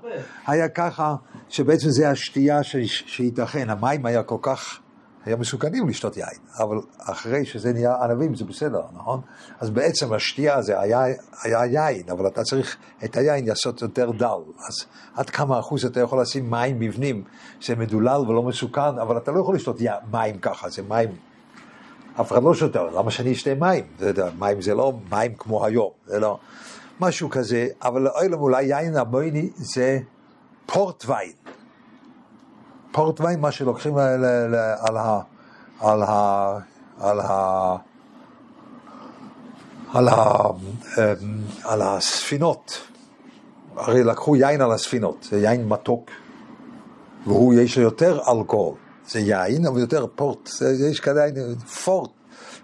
[0.46, 1.14] היה ככה,
[1.48, 4.78] שבעצם זה השתייה ש, שייתכן, המים היה כל כך
[5.26, 9.20] היה מסוכנים לשתות יין, אבל אחרי שזה נהיה ענבים זה בסדר, נכון?
[9.60, 11.02] אז בעצם השתייה הזה היה,
[11.42, 14.26] היה יין, אבל אתה צריך את היין לעשות יותר דל.
[14.68, 14.74] אז
[15.16, 17.24] עד כמה אחוז אתה יכול לשים מים בפנים,
[17.66, 21.08] זה מדולל ולא מסוכן, אבל אתה לא יכול לשתות י- מים ככה, זה מים
[22.20, 23.84] אף אחד לא שותה, למה שאני אשתה מים?
[24.38, 26.38] מים זה לא מים כמו היום, זה לא
[27.00, 29.98] משהו כזה, אבל אוי לנו, אולי יין המויני זה
[30.66, 31.32] פורטוויין.
[32.92, 35.20] פורטוויין, מה שלוקחים ל, ל, ל, על ה...
[35.80, 36.58] על ה...
[37.00, 37.76] על ה...
[39.92, 40.44] על, ה,
[40.98, 41.02] אמ,
[41.64, 42.80] על הספינות,
[43.76, 46.10] הרי לקחו יין על הספינות, זה יין מתוק,
[47.26, 48.74] והוא יש לו יותר אלכוהול,
[49.08, 50.50] זה יין, אבל יותר פורט,
[50.90, 52.10] יש כאלה יין, פורט,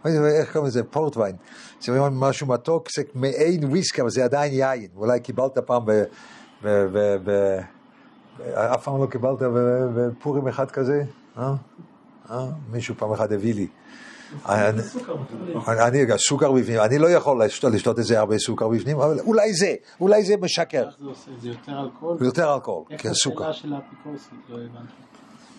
[0.05, 1.37] איך קוראים לזה, פורטווין,
[1.81, 5.91] זה משהו מתוק, זה מעין וויסקי, אבל זה עדיין יין, אולי קיבלת פעם ב...
[6.63, 7.59] ב, ב, ב
[8.55, 9.39] אף פעם לא קיבלת
[9.97, 11.03] בפורים אחד כזה?
[11.39, 11.55] אה?
[12.31, 12.47] אה?
[12.73, 13.67] מישהו פעם אחד הביא לי.
[14.49, 15.15] אני- סוכר,
[15.93, 19.55] רגע, סוכר בפנים, אני לא יכול לשתות, לשתות את זה הרבה סוכר בפנים, אבל אולי
[19.55, 20.89] זה, אולי זה משקר,
[21.41, 22.19] זה יותר אלכוהול.
[22.21, 23.49] יותר אלכוהול, איך כן, סוכר.
[23.49, 24.39] השאלה של האפיקורסית?
[24.49, 25.14] לא הבנתי.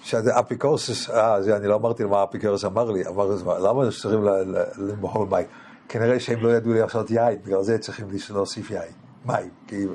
[0.06, 3.92] שזה אפיקורסס, אה, זה אני לא אמרתי לו מה אפיקורס אמר לי, אמר לי, למה
[4.02, 5.46] צריכים ל- ל- למהול מים?
[5.90, 8.92] כנראה שהם לא ידעו לעשות יין, בגלל זה צריכים להוסיף יין,
[9.26, 9.86] מים, כי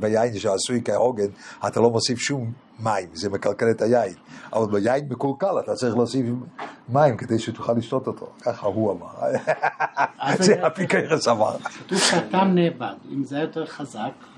[0.00, 1.26] ביין שעשוי כהוגן,
[1.66, 4.14] אתה לא מוסיף שום מים, זה מקלקל את היין,
[4.52, 6.26] אבל ביין מקולקל אתה צריך להוסיף
[6.88, 9.08] מים כדי שתוכל לשתות אותו, ככה הוא אמר,
[10.46, 11.58] זה אפיקורס אמר.
[11.58, 12.94] כתוב שהטעם נאבד.
[13.12, 14.35] אם זה יותר חזק.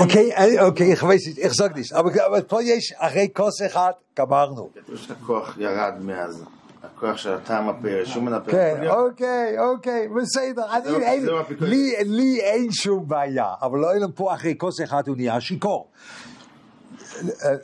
[0.00, 1.96] אוקיי, אוקיי, ich weiß nicht, ich sag nicht,
[2.26, 4.70] אבל פה יש אחרי כוס אחד, גמרנו.
[4.74, 6.44] כתוב שהכוח ירד מאז.
[6.82, 8.52] הכוח של הטעם הפרא, שומן הפרא.
[8.52, 10.76] כן, יכול להיות- אוקיי, אוקיי, בסדר.
[10.76, 11.68] אני- זהו הפיקוח.
[11.68, 15.88] לי- לי אין שום בעיה, אבל לא אין פה אחרי כוס אחד הוא נהיה שיכור.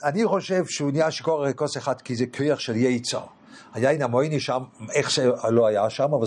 [0.05, 3.21] אני חושב שהוא נהיה שיכור אחרי כוס אחד כי זה כוח של יצר.
[3.75, 4.59] היין המויני שם,
[4.93, 6.27] איך שלא היה שם, אבל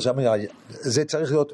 [0.70, 1.54] זה צריך להיות,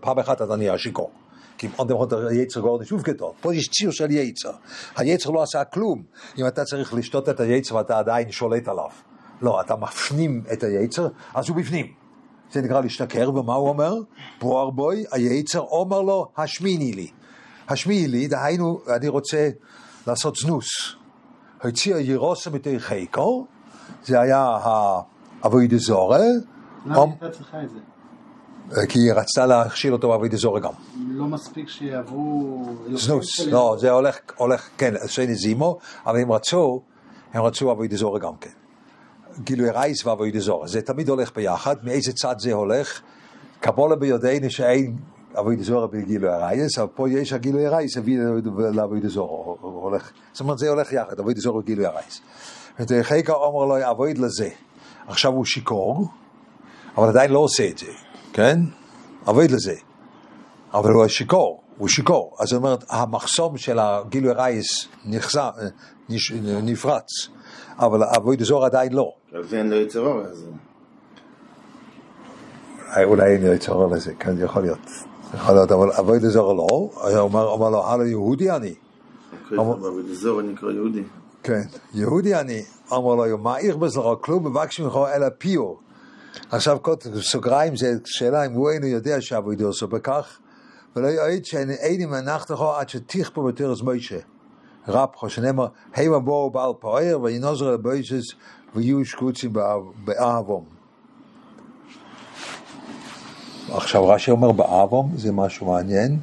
[0.00, 1.10] פעם אחת אתה נהיה שיכור.
[1.58, 3.30] כי עוד דבר היצר כבר נשוב גדול.
[3.40, 4.52] פה יש ציר של יצר.
[4.96, 6.02] היצר לא עשה כלום.
[6.38, 8.90] אם אתה צריך לשתות את היצר ואתה עדיין שולט עליו.
[9.42, 11.86] לא, אתה מפנים את היצר, אז הוא בפנים.
[12.52, 13.94] זה נקרא להשתכר, ומה הוא אומר?
[14.40, 17.10] בוער בוי, היצר אומר לו, השמיני לי.
[17.68, 19.50] השמיני לי, דהיינו, אני רוצה
[20.06, 20.66] לעשות זנוס.
[21.60, 23.46] הציע ירוסה מתי חיקו,
[24.04, 24.58] זה היה
[25.42, 26.18] האבוידה זורה,
[26.86, 27.93] למה הייתה צריכה את זה?
[28.88, 30.72] כי היא רצתה להכשיל אותו באבוידה זורה גם.
[31.08, 32.64] לא מספיק שיעברו...
[32.94, 36.82] זנוס, לא, זה הולך, הולך, כן, שני זימו, אבל הם רצו,
[37.32, 38.50] הם רצו אבוידה זורה גם כן.
[39.38, 43.00] גילוי רייס ואבוידה זורה, זה תמיד הולך ביחד, מאיזה צד זה הולך?
[43.60, 44.96] קבולה ביודענו שאין
[45.38, 48.18] אבוידה זורה בגילוי הרייס, אבל פה יש הגילוי הרייס, הביא
[49.20, 52.20] הוא הולך, זאת אומרת זה הולך יחד, אבוידה זורה וגילוי הרייס.
[52.80, 54.48] וחיקה אומר לו, אבויד לזה.
[55.06, 56.08] עכשיו הוא שיכור,
[56.98, 57.86] אבל עדיין לא עושה את זה,
[58.34, 58.60] כן?
[59.28, 59.74] אבויד לזה.
[60.74, 62.36] אבל הוא שיכור, הוא שיכור.
[62.40, 64.88] אז זאת אומרת, המחסום של הגילוי רייס
[66.62, 67.06] נפרץ,
[67.78, 69.12] אבל אבוי דזור עדיין לא.
[69.34, 70.44] על זה אין לו יצר אור, אז...
[73.04, 74.78] אולי אין לי צורך לזה, כן, יכול להיות.
[75.34, 76.62] יכול להיות, אבל אבוי דזור לא.
[76.62, 78.74] הוא אומר, לו, הלו יהודי אני.
[79.58, 81.02] אבל- בבדיזור נקרא יהודי.
[81.42, 81.62] כן,
[81.94, 82.62] יהודי אני.
[82.92, 85.80] אמר לו, מה יכבס לך כלום, מבקשים ממך אלא פיור.
[86.50, 86.78] עכשיו,
[87.20, 90.38] סוגריים, זה שאלה אם הוא אינו יודע שאבוי דוסו בכך,
[90.96, 94.18] ולא יועד שאין מנחתך עד שתכפו בתרס מוישה.
[94.88, 98.24] רבך, שנאמר, הימה בואו בעל פוער, וינוזר לבוישס,
[98.74, 99.52] ויהיו שקוצים
[100.04, 100.64] באהבום.
[103.70, 106.18] עכשיו רש"י אומר באבום, זה משהו מעניין,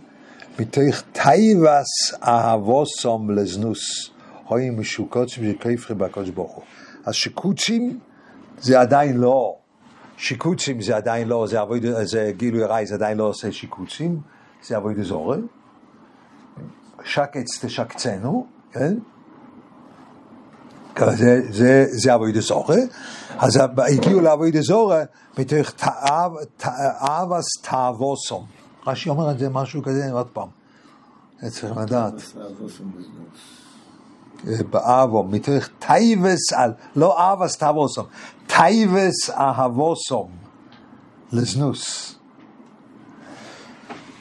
[0.60, 4.10] מתוך טייבס אהבוסום לזנוס,
[4.47, 6.63] הוי משוקוצים שכיפכם בקדוש ברוך הוא.
[7.06, 8.00] אז שיקוצים
[8.60, 9.56] זה עדיין לא,
[10.21, 14.21] שיקוצים זה עדיין לא, זה, עבוד, זה גילוי רעי, זה עדיין לא עושה שיקוצים,
[14.63, 15.38] זה עבוד אזורי.
[17.03, 18.97] שקץ תשקצנו, כן?
[20.99, 22.75] זה, זה, זה אבוי דזורה,
[23.38, 25.03] אז הגיעו לאבוי דזורה
[25.38, 28.45] מתוך תאב, תאבס תאבוסום.
[28.88, 30.47] רש"י אומר את זה משהו כזה עוד פעם.
[31.49, 32.13] צריך לדעת.
[34.69, 38.06] באבום, מתוך טייבס על, לא אבס תאבוסום,
[38.47, 40.30] טייבס אהבוסום
[41.32, 42.15] לזנוס.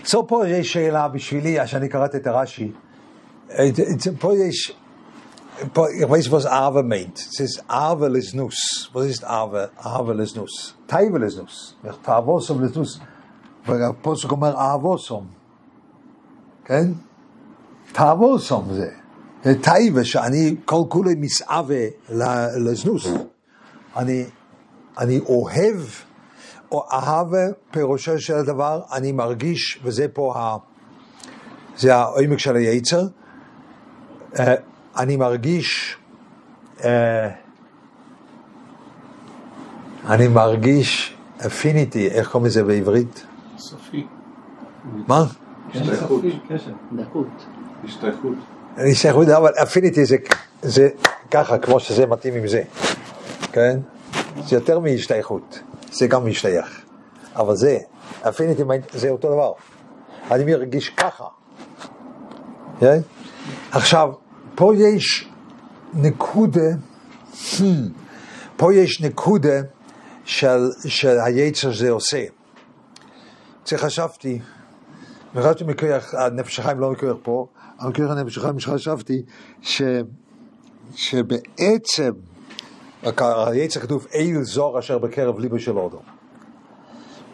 [0.05, 2.73] So פה יש שאלה בשבילי, שאני קראתי את הרש"י.
[4.19, 4.75] פה יש
[5.61, 7.19] ich weiß, was Ave meint.
[7.19, 8.91] Es ist Ave lesnus.
[8.93, 9.71] Was ist Ave?
[9.77, 10.75] Ave lesnus.
[10.87, 11.77] Taive lesnus.
[12.03, 13.01] Tavosom lesnus.
[13.67, 15.27] והפוסק אומר אהבוסום.
[16.65, 16.93] כן?
[17.93, 18.91] תאבוסום זה.
[19.43, 21.85] טייבה שאני כל כולי מסעווה
[22.57, 23.07] לזנוס.
[23.97, 24.25] אני,
[24.99, 25.77] אני אוהב,
[26.73, 30.57] או אהבה פירושו של הדבר, אני מרגיש, וזה פה ה...
[31.77, 33.03] זה העומק של היצר,
[34.39, 34.55] אה,
[34.97, 35.97] אני מרגיש,
[36.85, 37.29] אה,
[40.07, 43.27] אני מרגיש אפיניטי, איך קוראים לזה בעברית?
[43.59, 44.07] סופי.
[45.09, 45.25] מה?
[45.75, 46.23] השתייכות.
[46.49, 46.73] קשר.
[48.77, 48.87] דקות.
[48.87, 49.27] השתייכות.
[49.27, 50.17] השתייכות, אבל אפיניטי זה,
[50.63, 50.89] זה
[51.31, 52.63] ככה, כמו שזה מתאים עם זה,
[53.53, 53.79] כן?
[54.47, 55.59] זה יותר מהשתייכות,
[55.93, 56.81] זה גם משתייך,
[57.37, 57.79] אבל זה,
[58.29, 59.53] אפיניטי זה אותו דבר.
[60.31, 61.25] אני מרגיש ככה,
[62.81, 63.01] כן?
[63.71, 64.13] עכשיו,
[64.55, 65.29] פה יש
[65.95, 66.71] נקודה,
[67.33, 67.63] hmm,
[68.57, 69.61] פה יש נקודה
[70.25, 72.25] של, של היצר שזה עושה.
[73.67, 74.39] זה חשבתי,
[75.37, 77.47] חשבתי מכוח, הנפש החיים לא מכוח פה,
[77.81, 79.23] אבל מכוח הנפש החיים שחשבתי
[79.63, 79.83] ש,
[80.95, 82.13] שבעצם,
[83.27, 86.01] היצר כתוב איל זור אשר בקרב ליבו של אודו.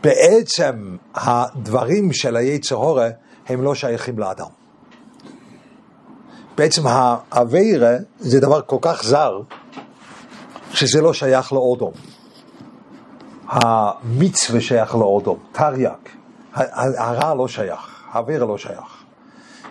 [0.03, 3.09] בעצם הדברים של היצר הורה
[3.47, 4.47] הם לא שייכים לאדם.
[6.57, 9.41] בעצם האווירה זה דבר כל כך זר,
[10.73, 11.93] שזה לא שייך לאודום.
[13.49, 15.89] המצווה שייך לאודום, תרי"ג.
[16.55, 18.96] הרע לא שייך, האווירה לא שייך.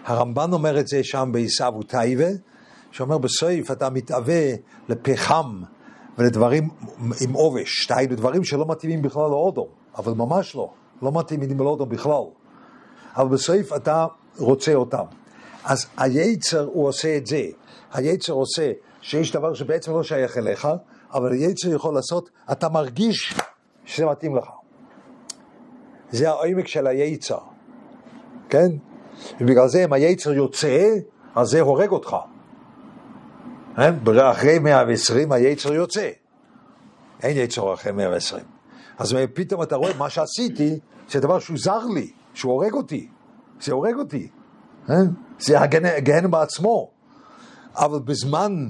[0.06, 2.28] הרמב"ן אומר את זה שם בעיסאוו טייבה,
[2.91, 4.52] שאומר בסוף אתה מתאווה
[4.89, 5.62] לפחם
[6.18, 6.70] ולדברים
[7.22, 10.70] עם עובש, דהיינו דברים שלא מתאימים בכלל לאודום, אבל ממש לא,
[11.02, 12.24] לא מתאימים לאודום בכלל.
[13.15, 14.06] אבל בסוף אתה
[14.38, 15.04] רוצה אותם.
[15.63, 17.41] אז היצר הוא עושה את זה,
[17.94, 20.68] היצר עושה שיש דבר שבעצם לא שייך אליך,
[21.13, 23.36] אבל היצר יכול לעשות, אתה מרגיש
[23.86, 24.50] שזה מתאים לך.
[26.12, 27.39] זה העומק של היצר,
[28.50, 28.72] כן?
[29.41, 30.95] ובגלל זה אם היצר יוצא,
[31.36, 32.15] אז זה הורג אותך.
[33.75, 33.93] כן?
[34.32, 36.10] אחרי 120 היצר יוצא.
[37.23, 38.43] אין יצר אחרי 120.
[38.97, 43.08] אז פתאום אתה רואה מה שעשיתי, זה דבר שהוא זר לי, שהוא הורג אותי.
[43.62, 44.28] זה הורג אותי.
[44.88, 45.06] כן?
[45.39, 46.89] זה הגהנם בעצמו.
[47.75, 48.69] אבל בזמן,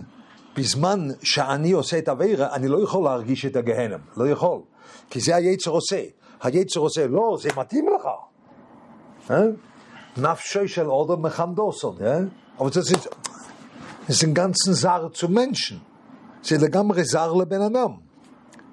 [0.57, 3.99] בזמן שאני עושה את הווירה, אני לא יכול להרגיש את הגהנם.
[4.17, 4.59] לא יכול.
[5.09, 6.03] כי זה היצר עושה.
[6.41, 8.07] היצר עושה, לא, זה מתאים לך.
[10.17, 12.19] נפשי של אודם מחמדוסון, אה?
[12.59, 12.95] אבל זה, זה,
[14.07, 15.75] זה ganzen זר zu Menschen.
[16.43, 17.91] זה לגמרי זר לבן אדם.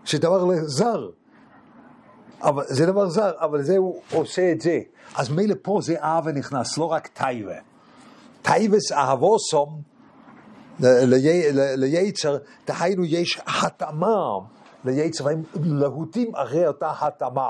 [0.07, 1.09] זה דבר זר.
[2.42, 4.81] אבל זה דבר זר, אבל זה הוא עושה את זה.
[5.14, 7.55] אז מילא פה זה אהבה נכנס, לא רק טייבה.
[8.42, 9.83] טייבס אהבוסום
[11.76, 14.38] ליצר, דהיינו יש התאמה
[14.85, 17.48] ליצר, והם להוטים אחרי אותה התאמה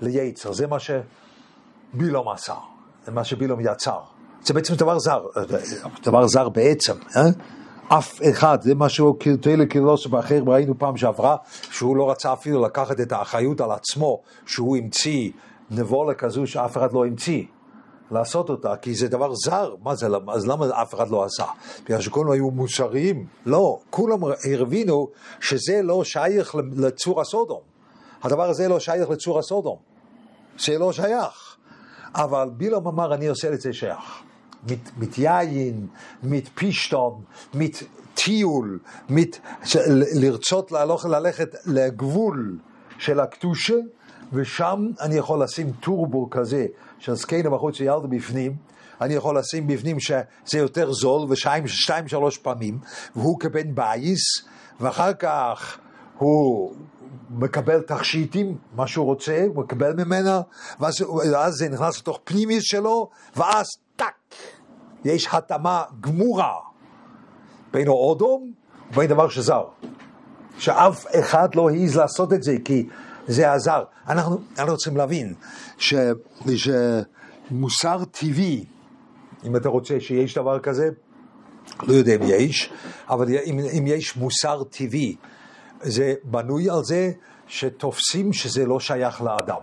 [0.00, 0.52] ליצר.
[0.52, 2.54] זה מה שבילום עשה,
[3.12, 4.00] מה שבילום יצר.
[4.42, 5.26] זה בעצם דבר זר,
[6.02, 7.22] דבר זר בעצם, אה?
[7.88, 8.86] אף אחד, זה מה
[9.40, 11.36] תהילה קילוס באחר ראינו פעם שעברה,
[11.70, 15.30] שהוא לא רצה אפילו לקחת את האחריות על עצמו, שהוא המציא
[15.70, 17.44] נבולה כזו שאף אחד לא המציא.
[18.10, 21.44] לעשות אותה, כי זה דבר זר, מה זה, אז למה אף אחד לא עשה?
[21.84, 23.26] בגלל שכולם היו מוסריים?
[23.46, 24.18] לא, כולם
[24.60, 25.08] הבינו
[25.40, 27.60] שזה לא שייך לצור הסודום.
[28.22, 29.76] הדבר הזה לא שייך לצור הסודום.
[30.58, 31.45] זה לא שייך.
[32.16, 34.22] אבל בילום אמר, אני עושה את זה שייך.
[34.70, 35.86] מת, מתיין,
[36.22, 37.22] מתפישטון,
[37.54, 39.38] מתטיול, מת,
[40.14, 42.58] לרצות להלוך, ללכת לגבול
[42.98, 43.74] של הקדושה,
[44.32, 46.66] ושם אני יכול לשים טורבו כזה
[46.98, 48.56] של זקנה בחוץ וילדה בפנים,
[49.00, 52.78] אני יכול לשים בפנים שזה יותר זול, ושתיים שלוש פעמים,
[53.16, 54.20] והוא כבן בייס,
[54.80, 55.78] ואחר כך
[56.18, 56.74] הוא
[57.30, 60.40] מקבל תכשיטים, מה שהוא רוצה, הוא מקבל ממנה,
[60.80, 61.00] ואז,
[61.32, 64.14] ואז זה נכנס לתוך פנימיס שלו, ואז טאק,
[65.04, 66.54] יש התאמה גמורה
[67.72, 68.52] בין האודום
[68.90, 69.64] ובין דבר שזר.
[70.58, 72.88] שאף אחד לא העז לעשות את זה, כי
[73.26, 73.84] זה עזר.
[74.08, 75.34] אנחנו, אנחנו צריכים להבין
[75.78, 75.94] ש,
[76.56, 78.64] שמוסר טבעי,
[79.44, 80.88] אם אתה רוצה שיש דבר כזה,
[81.82, 82.72] לא יודע אם יש,
[83.08, 85.16] אבל אם, אם יש מוסר טבעי,
[85.86, 87.12] זה בנוי על זה
[87.46, 89.60] שתופסים שזה לא שייך לאדם.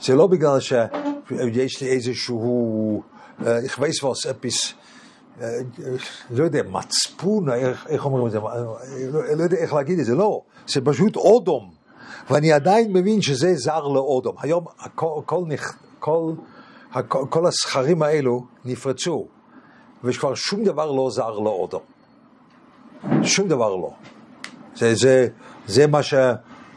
[0.00, 3.02] זה לא בגלל שיש לי איזשהו,
[3.46, 4.74] איך weiß was, אפיס,
[6.30, 10.14] לא יודע, מצפון, איך, איך אומרים את זה, לא, לא יודע איך להגיד את זה,
[10.14, 11.70] לא, זה פשוט אודום.
[12.30, 14.34] ואני עדיין מבין שזה זר לאודום.
[14.38, 15.44] היום הכל, כל,
[15.98, 16.32] כל,
[17.08, 19.26] כל, כל הסכרים האלו נפרצו,
[20.04, 21.82] וכבר שום דבר לא זר לאודום.
[23.22, 23.90] שום דבר לא.
[24.76, 25.28] זה, זה,
[25.66, 26.14] זה מה ש...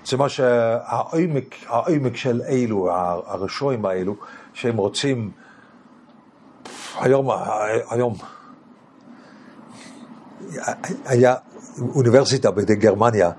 [0.09, 2.91] זה מה שהעומק, העומק של אלו,
[3.25, 4.15] הרשועים האלו,
[4.53, 5.31] שהם רוצים,
[6.99, 7.29] היום,
[7.89, 8.13] היום,
[11.05, 11.35] היה
[11.95, 13.31] אוניברסיטה בגרמניה,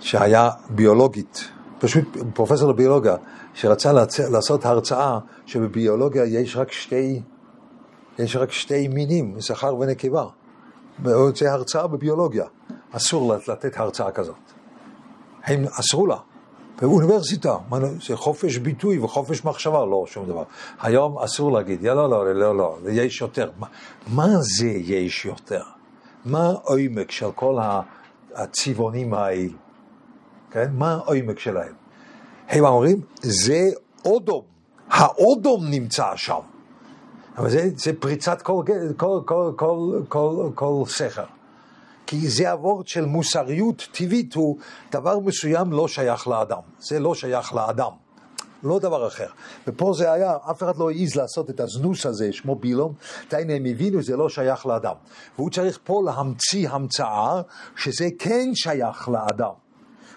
[0.00, 1.44] שהיה ביולוגית,
[1.78, 3.16] פשוט פרופסור לביולוגיה,
[3.54, 3.92] שרצה.
[4.30, 7.22] לעשות הרצאה שבביולוגיה יש רק שתי,
[8.18, 10.24] יש רק שתי מינים, זכר ונקבה.
[11.34, 12.44] זה הרצאה בביולוגיה.
[12.92, 14.36] אסור לתת הרצאה כזאת.
[15.44, 16.16] הם אסרו לה.
[16.80, 17.56] באוניברסיטה,
[18.06, 20.42] זה חופש ביטוי וחופש מחשבה, לא שום דבר.
[20.80, 23.50] היום אסור להגיד, לא, לא, לא, לא, יש יותר.
[23.58, 23.66] מה,
[24.06, 25.62] מה זה יש יותר?
[26.24, 27.58] מה העומק של כל
[28.34, 29.48] הצבעונים האלה?
[30.50, 30.70] כן?
[30.72, 31.72] מה העומק שלהם?
[32.48, 33.60] הם אומרים, זה
[34.04, 34.42] אודום,
[34.90, 36.40] האודום נמצא שם.
[37.38, 38.62] אבל זה, זה פריצת כל,
[38.96, 41.24] כל, כל, כל, כל, כל סכר.
[42.10, 44.58] כי זה הוורד של מוסריות טבעית, הוא
[44.92, 46.60] דבר מסוים לא שייך לאדם.
[46.78, 47.90] זה לא שייך לאדם,
[48.62, 49.26] לא דבר אחר.
[49.66, 52.92] ופה זה היה, אף אחד לא העז לעשות את הזנוס הזה, שמו בילום,
[53.30, 54.94] דהיינו הם הבינו, זה לא שייך לאדם.
[55.36, 57.42] והוא צריך פה להמציא המצאה
[57.76, 59.52] שזה כן שייך לאדם.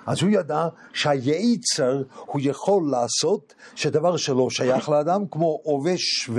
[0.06, 6.30] אז הוא ידע שהייצר הוא יכול לעשות שדבר שלא שייך לאדם, כמו עובש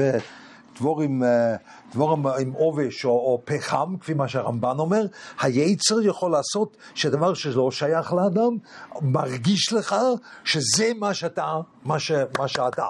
[0.75, 1.23] ודבור עם,
[1.93, 5.07] דבור עם עובש או, או פחם, כפי מה שהרמב"ן אומר,
[5.41, 8.57] הייצר יכול לעשות שדבר שלא שייך לאדם,
[9.03, 9.97] מרגיש לך
[10.45, 12.87] שזה מה שאתה, מה, ש, מה שאתה,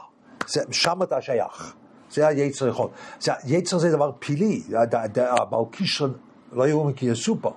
[0.49, 1.74] זה, שם אתה שייך.
[2.11, 2.89] זה היצר יכול.
[3.20, 4.62] זה, יצר זה דבר פילי,
[5.16, 6.11] הבעל קישרן
[6.53, 7.51] לא יאומן כי יסופר.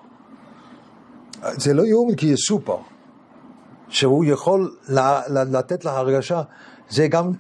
[1.43, 2.78] זה לא יאומן כי יסופר.
[3.89, 4.75] שהוא יכול
[5.30, 6.41] לתת לה הרגשה,
[6.89, 7.32] זה גם,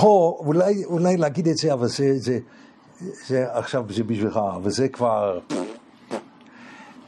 [0.00, 2.38] פה, אולי, אולי להגיד את זה, אבל זה, זה,
[3.26, 5.38] זה עכשיו זה בשבילך, אבל זה כבר...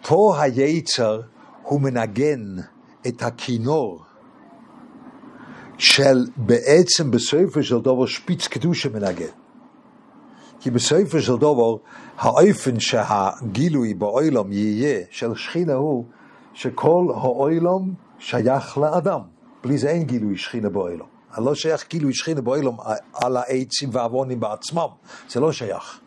[0.08, 1.20] פה היצר
[1.62, 2.56] הוא מנגן
[3.06, 4.02] את הכינור
[5.78, 9.32] של בעצם בסופו של דבר שפיץ קדושה מנגן.
[10.60, 11.76] כי בסופו של דבר
[12.18, 16.04] האופן שהגילוי באוילום יהיה של שכינה הוא
[16.54, 19.20] שכל האוילום שייך לאדם.
[19.62, 21.17] בלי זה אין גילוי שכינה באוילום.
[21.38, 22.76] לא שייך גילוי שכינה באוילום
[23.14, 24.88] על העצים והעוונים בעצמם.
[25.28, 26.00] זה לא שייך.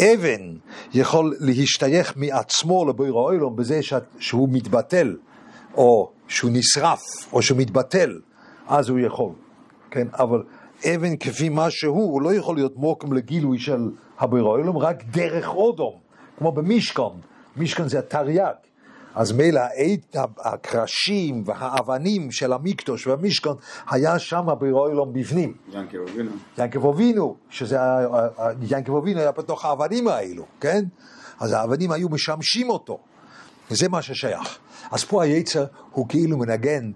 [0.00, 0.56] אבן
[0.94, 3.80] יכול להשתייך מעצמו לבויר האוילום בזה
[4.18, 5.16] שהוא מתבטל,
[5.74, 8.20] או שהוא נשרף, או שהוא מתבטל,
[8.68, 9.32] אז הוא יכול.
[9.90, 10.42] כן, אבל
[10.84, 15.48] אבן כפי מה שהוא, הוא לא יכול להיות מוקם לגילוי של הבויר האוילום, רק דרך
[15.48, 15.94] אודום,
[16.38, 17.02] כמו במשכן.
[17.56, 18.54] משכן זה התרי"ג.
[19.14, 19.60] אז מילא
[20.38, 23.56] הקרשים והאבנים של המקדוש והמשכון,
[23.90, 25.54] היה שם ברוילום בפנים.
[25.72, 26.30] ינקב אבינו.
[26.58, 27.78] ינקב אבינו, שזה,
[28.62, 30.84] ינקב אבינו היה בתוך האבנים האלו, כן?
[31.40, 32.98] אז האבנים היו משמשים אותו,
[33.70, 34.58] וזה מה ששייך.
[34.90, 36.90] אז פה היצר הוא כאילו מנגן,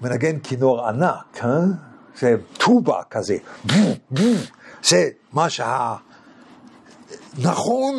[0.00, 1.60] מנגן כינור ענק, אה?
[2.18, 3.36] זה טובה כזה,
[4.82, 5.96] זה מה שה...
[7.38, 7.94] נכון,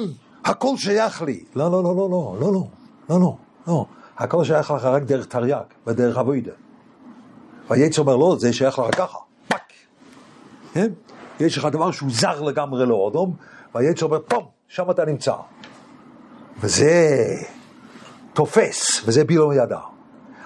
[0.45, 1.43] הכל שייך לי.
[1.55, 2.67] לא, לא, לא, לא, לא, לא, לא.
[3.10, 3.36] לא, לא,
[3.68, 3.86] לא.
[4.18, 6.51] הכל שייך לך רק דרך תרי"ג ודרך אבוידה.
[7.70, 9.74] והיצר אומר, לא, זה שייך לך ככה, פאק.
[10.74, 10.91] כן?
[11.39, 13.36] יש לך דבר שהוא זר לגמרי לאודום,
[13.76, 15.34] והיצר אומר, פום, שם אתה נמצא.
[16.60, 17.16] וזה
[18.34, 19.80] תופס, וזה בלעם ידע.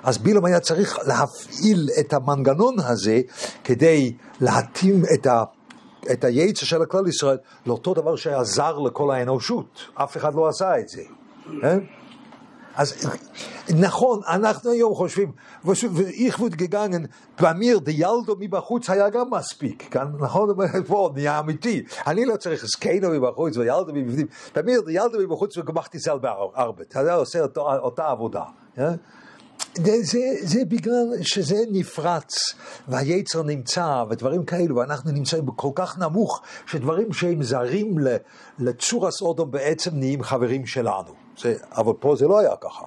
[0.03, 3.21] אז בלעם היה צריך להפעיל את המנגנון הזה
[3.63, 5.43] כדי להתאים את ה...
[6.11, 9.79] את היצר של הכלל ישראל לאותו דבר שהיה זר לכל האנושות.
[9.93, 11.01] אף אחד לא עשה את זה.
[11.61, 11.79] כן?
[12.75, 12.93] אז
[13.69, 15.31] נכון, אנחנו היום חושבים,
[15.65, 17.03] ואיך ווד גגנגן,
[17.41, 20.49] במיר דיאלדו מבחוץ היה גם מספיק, כאן, נכון?
[20.87, 21.83] פה נהיה אמיתי.
[22.07, 24.27] אני לא צריך סקיינו מבחוץ וילדו מבפנים.
[24.55, 26.91] במיר דיאלדו מבחוץ וגמחתי סל בארבט.
[26.91, 28.43] אתה עושה אותה עבודה.
[28.77, 28.91] אה?
[29.75, 32.33] זה, זה בגלל שזה נפרץ
[32.87, 37.95] והיצר נמצא ודברים כאלו ואנחנו נמצאים כל כך נמוך שדברים שהם זרים
[38.59, 41.22] לצור הסודום בעצם נהיים חברים שלנו.
[41.37, 42.85] זה, אבל פה זה לא היה ככה.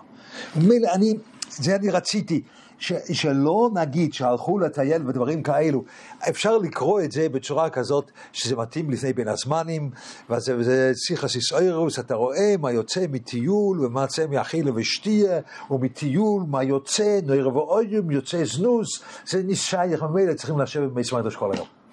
[0.57, 1.15] מילא אני,
[1.51, 2.43] זה אני רציתי,
[2.79, 5.85] ש, שלא נגיד שהלכו לטייל ודברים כאלו,
[6.29, 9.91] אפשר לקרוא את זה בצורה כזאת שזה מתאים לפני בין הזמנים,
[10.31, 15.41] וזה, וזה סיכס איסאירוס, אתה רואה מה יוצא מטיול ומה יוצא מאכילה ושתייה,
[15.71, 21.86] ומטיול מה יוצא, נויר ואויום, יוצא זנוס, זה נשייך, ממילא צריכים לשבת במסמר כל היום.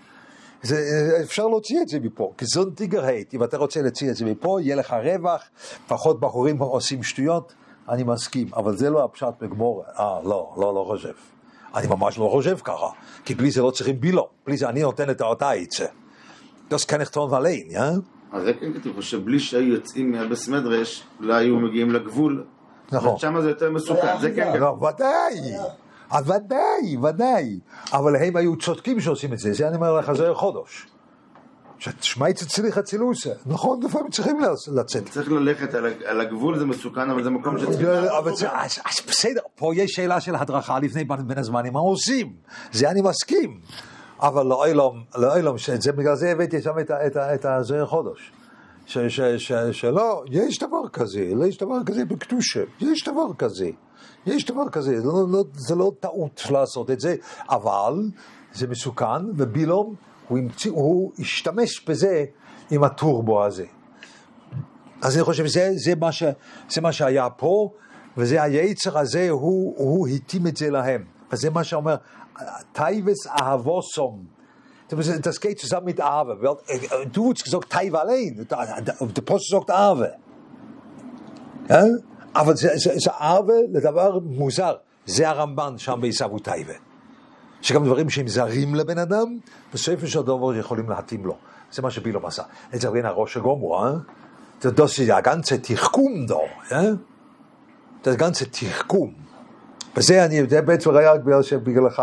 [0.64, 0.78] זה,
[1.24, 4.26] אפשר להוציא את זה מפה, כי זון טיגר הייט, אם אתה רוצה להוציא את זה
[4.26, 5.42] מפה, יהיה לך רווח,
[5.88, 7.54] פחות בחורים עושים שטויות,
[7.90, 11.14] אני מסכים, אבל זה לא הפשט בגמור, אה, לא, לא, לא חושב.
[11.76, 12.88] אני ממש לא חושב ככה,
[13.26, 15.86] כי בלי זה לא צריכים בילו, בלי זה אני נותן את האותה עצה.
[16.72, 18.00] Das kann ich tun allein, ja?
[18.32, 22.44] אז זה כן כתוב, שבלי שהיו יוצאים מהבס מדרש, לא היו מגיעים לגבול.
[22.92, 23.18] נכון.
[23.18, 24.60] שם זה יותר מסוכן, זה כן.
[24.60, 25.34] לא, ודאי.
[26.14, 27.60] אז ודאי, ודאי.
[27.94, 30.88] אבל הם היו צודקים שעושים את זה, זה אני אומר לך, זה חודש.
[31.80, 33.30] ששמייצה צריך אצילוסה.
[33.46, 34.40] נכון, לפעמים צריכים
[34.76, 35.10] לצאת.
[35.10, 35.74] צריך ללכת
[36.06, 37.88] על הגבול, זה מסוכן, אבל זה מקום שצריך...
[38.54, 42.34] אז, בסדר, פה יש שאלה של הדרכה לפני בין הזמנים, מה עושים?
[42.72, 43.60] זה אני מסכים.
[44.20, 45.04] אבל לא אילום,
[45.96, 46.74] בגלל זה הבאתי שם
[47.36, 48.32] את, הזוהר חודש.
[49.72, 53.70] שלא, יש דבר כזה, יש דבר כזה בקדושה, יש דבר כזה,
[54.26, 57.16] יש דבר כזה, זה לא, לא, זה לא טעות לעשות את זה,
[57.50, 57.94] אבל
[58.54, 59.96] זה מסוכן, ובילום,
[60.28, 62.26] הוא, המציא, הוא השתמש בזה
[62.72, 63.66] עם הטורבו הזה.
[65.02, 66.24] אז אני חושב שזה זה מה, ש,
[66.70, 67.70] זה מה שהיה פה,
[68.18, 71.04] וזה היצר הזה, הוא, הוא התאים את זה להם.
[71.32, 71.96] וזה מה שאומר,
[72.74, 74.34] טייבס אהבוסום.
[75.24, 76.38] Das geht zusammen mit Awe.
[77.12, 78.46] Du hast gesagt Taiva allein.
[79.18, 80.16] Der Post sagt Awe.
[81.68, 81.86] Ja?
[82.36, 84.76] אבל זה, זה, זה עוול לדבר מוזר.
[85.06, 86.74] זה הרמב"ן שם בעיסאוו טייבה.
[87.62, 89.38] שגם דברים שהם זרים לבן אדם,
[89.74, 91.36] בסופו של דבר יכולים להתאים לו.
[91.72, 92.44] זה מה שבילום עשה.
[92.74, 93.92] זה בין הראש הגומו, אה?
[94.62, 96.82] זה דוסי, הגנצה תחכום דו, אה?
[98.04, 99.14] זה גנצה תחכום.
[99.98, 102.02] וזה אני יודע בעצם היה בגלל שבגללך,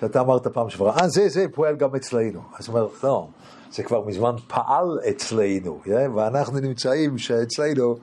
[0.00, 2.40] שאתה אמרת פעם שעברה, אה, זה, זה פועל גם אצלנו.
[2.58, 3.28] אז הוא אומר, לא,
[3.72, 6.14] זה כבר מזמן פעל אצלנו, אה?
[6.14, 7.96] ואנחנו נמצאים שאצלנו,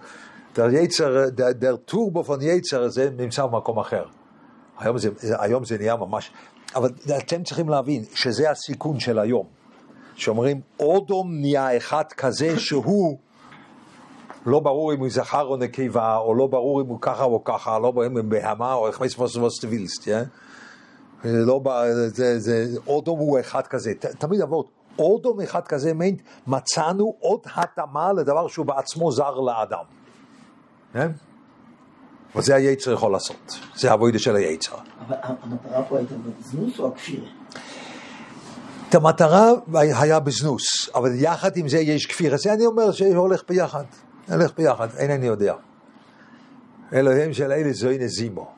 [0.56, 1.26] der יצר,
[1.62, 4.04] der טורבו פון יצר הזה נמצא במקום אחר.
[4.80, 6.32] היום זה, היום זה נהיה ממש,
[6.76, 9.46] אבל אתם צריכים להבין שזה הסיכון של היום.
[10.16, 13.18] שאומרים, אודום נהיה אחד כזה שהוא
[14.46, 17.80] לא ברור אם הוא זכר או נקבה, או לא ברור אם הוא ככה או ככה,
[17.80, 20.24] לא ברור אם הוא בהמה או איך מספוס וסטווילסט, כן?
[21.24, 21.62] לא,
[22.08, 24.66] זה, זה, אודום הוא אחד כזה, ת, תמיד עבוד,
[25.00, 25.92] אודום אחד כזה
[26.48, 29.99] מצאנו עוד התאמה לדבר שהוא בעצמו זר לאדם.
[30.94, 31.12] כן?
[32.36, 34.76] וזה היצר יכול לעשות, זה העבודה של היצר.
[35.08, 37.28] אבל המטרה פה הייתה בזנוס או הכפירה?
[38.90, 42.38] את המטרה היה בזנוס, אבל יחד עם זה יש כפיר.
[42.38, 43.84] זה אני אומר שהולך ביחד,
[44.32, 45.54] הולך ביחד, אינני יודע.
[46.94, 48.52] אלוהים של אלה זוהי נזימו.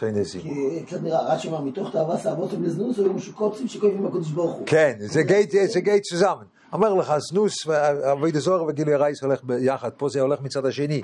[0.00, 0.44] זוהי נזימו.
[0.44, 4.66] כי קצת נראה, רש"י אמר, מתוך תאווה סעבותם לזנוס, היו משוקוצים שכואבים בקדוש ברוך הוא.
[4.66, 6.44] כן, זה גייט, זה גייט צוזמן.
[6.72, 11.02] אומר לך, זנוס ואבוידע זוהר וגילוי רייס הולך ביחד, פה זה הולך מצד השני.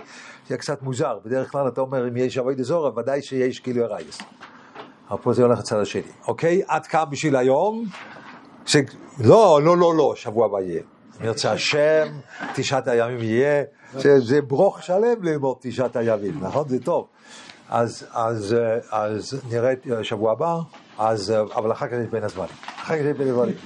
[0.48, 4.18] זה קצת מוזר, בדרך כלל אתה אומר, אם יש אבוידע זוהר, ודאי שיש גילוי רייס.
[5.10, 6.02] אבל פה זה הולך לצד השני.
[6.28, 6.62] אוקיי?
[6.66, 7.84] עד כאן בשביל היום.
[8.66, 8.76] ש...
[9.20, 10.82] לא, לא, לא, לא, שבוע הבא יהיה.
[11.20, 12.06] אם ירצה השם,
[12.54, 13.62] תשעת הימים יהיה.
[13.94, 16.68] זה, זה ברוך שלם ללמוד תשעת הימים, נכון?
[16.68, 17.06] זה טוב.
[17.68, 18.56] אז, אז,
[18.90, 20.58] אז נראה אה, שבוע הבא,
[20.98, 22.54] אז, אבל אחר כך יש בין הזמנים.
[22.76, 23.56] אחר כך יש בין הזמנים.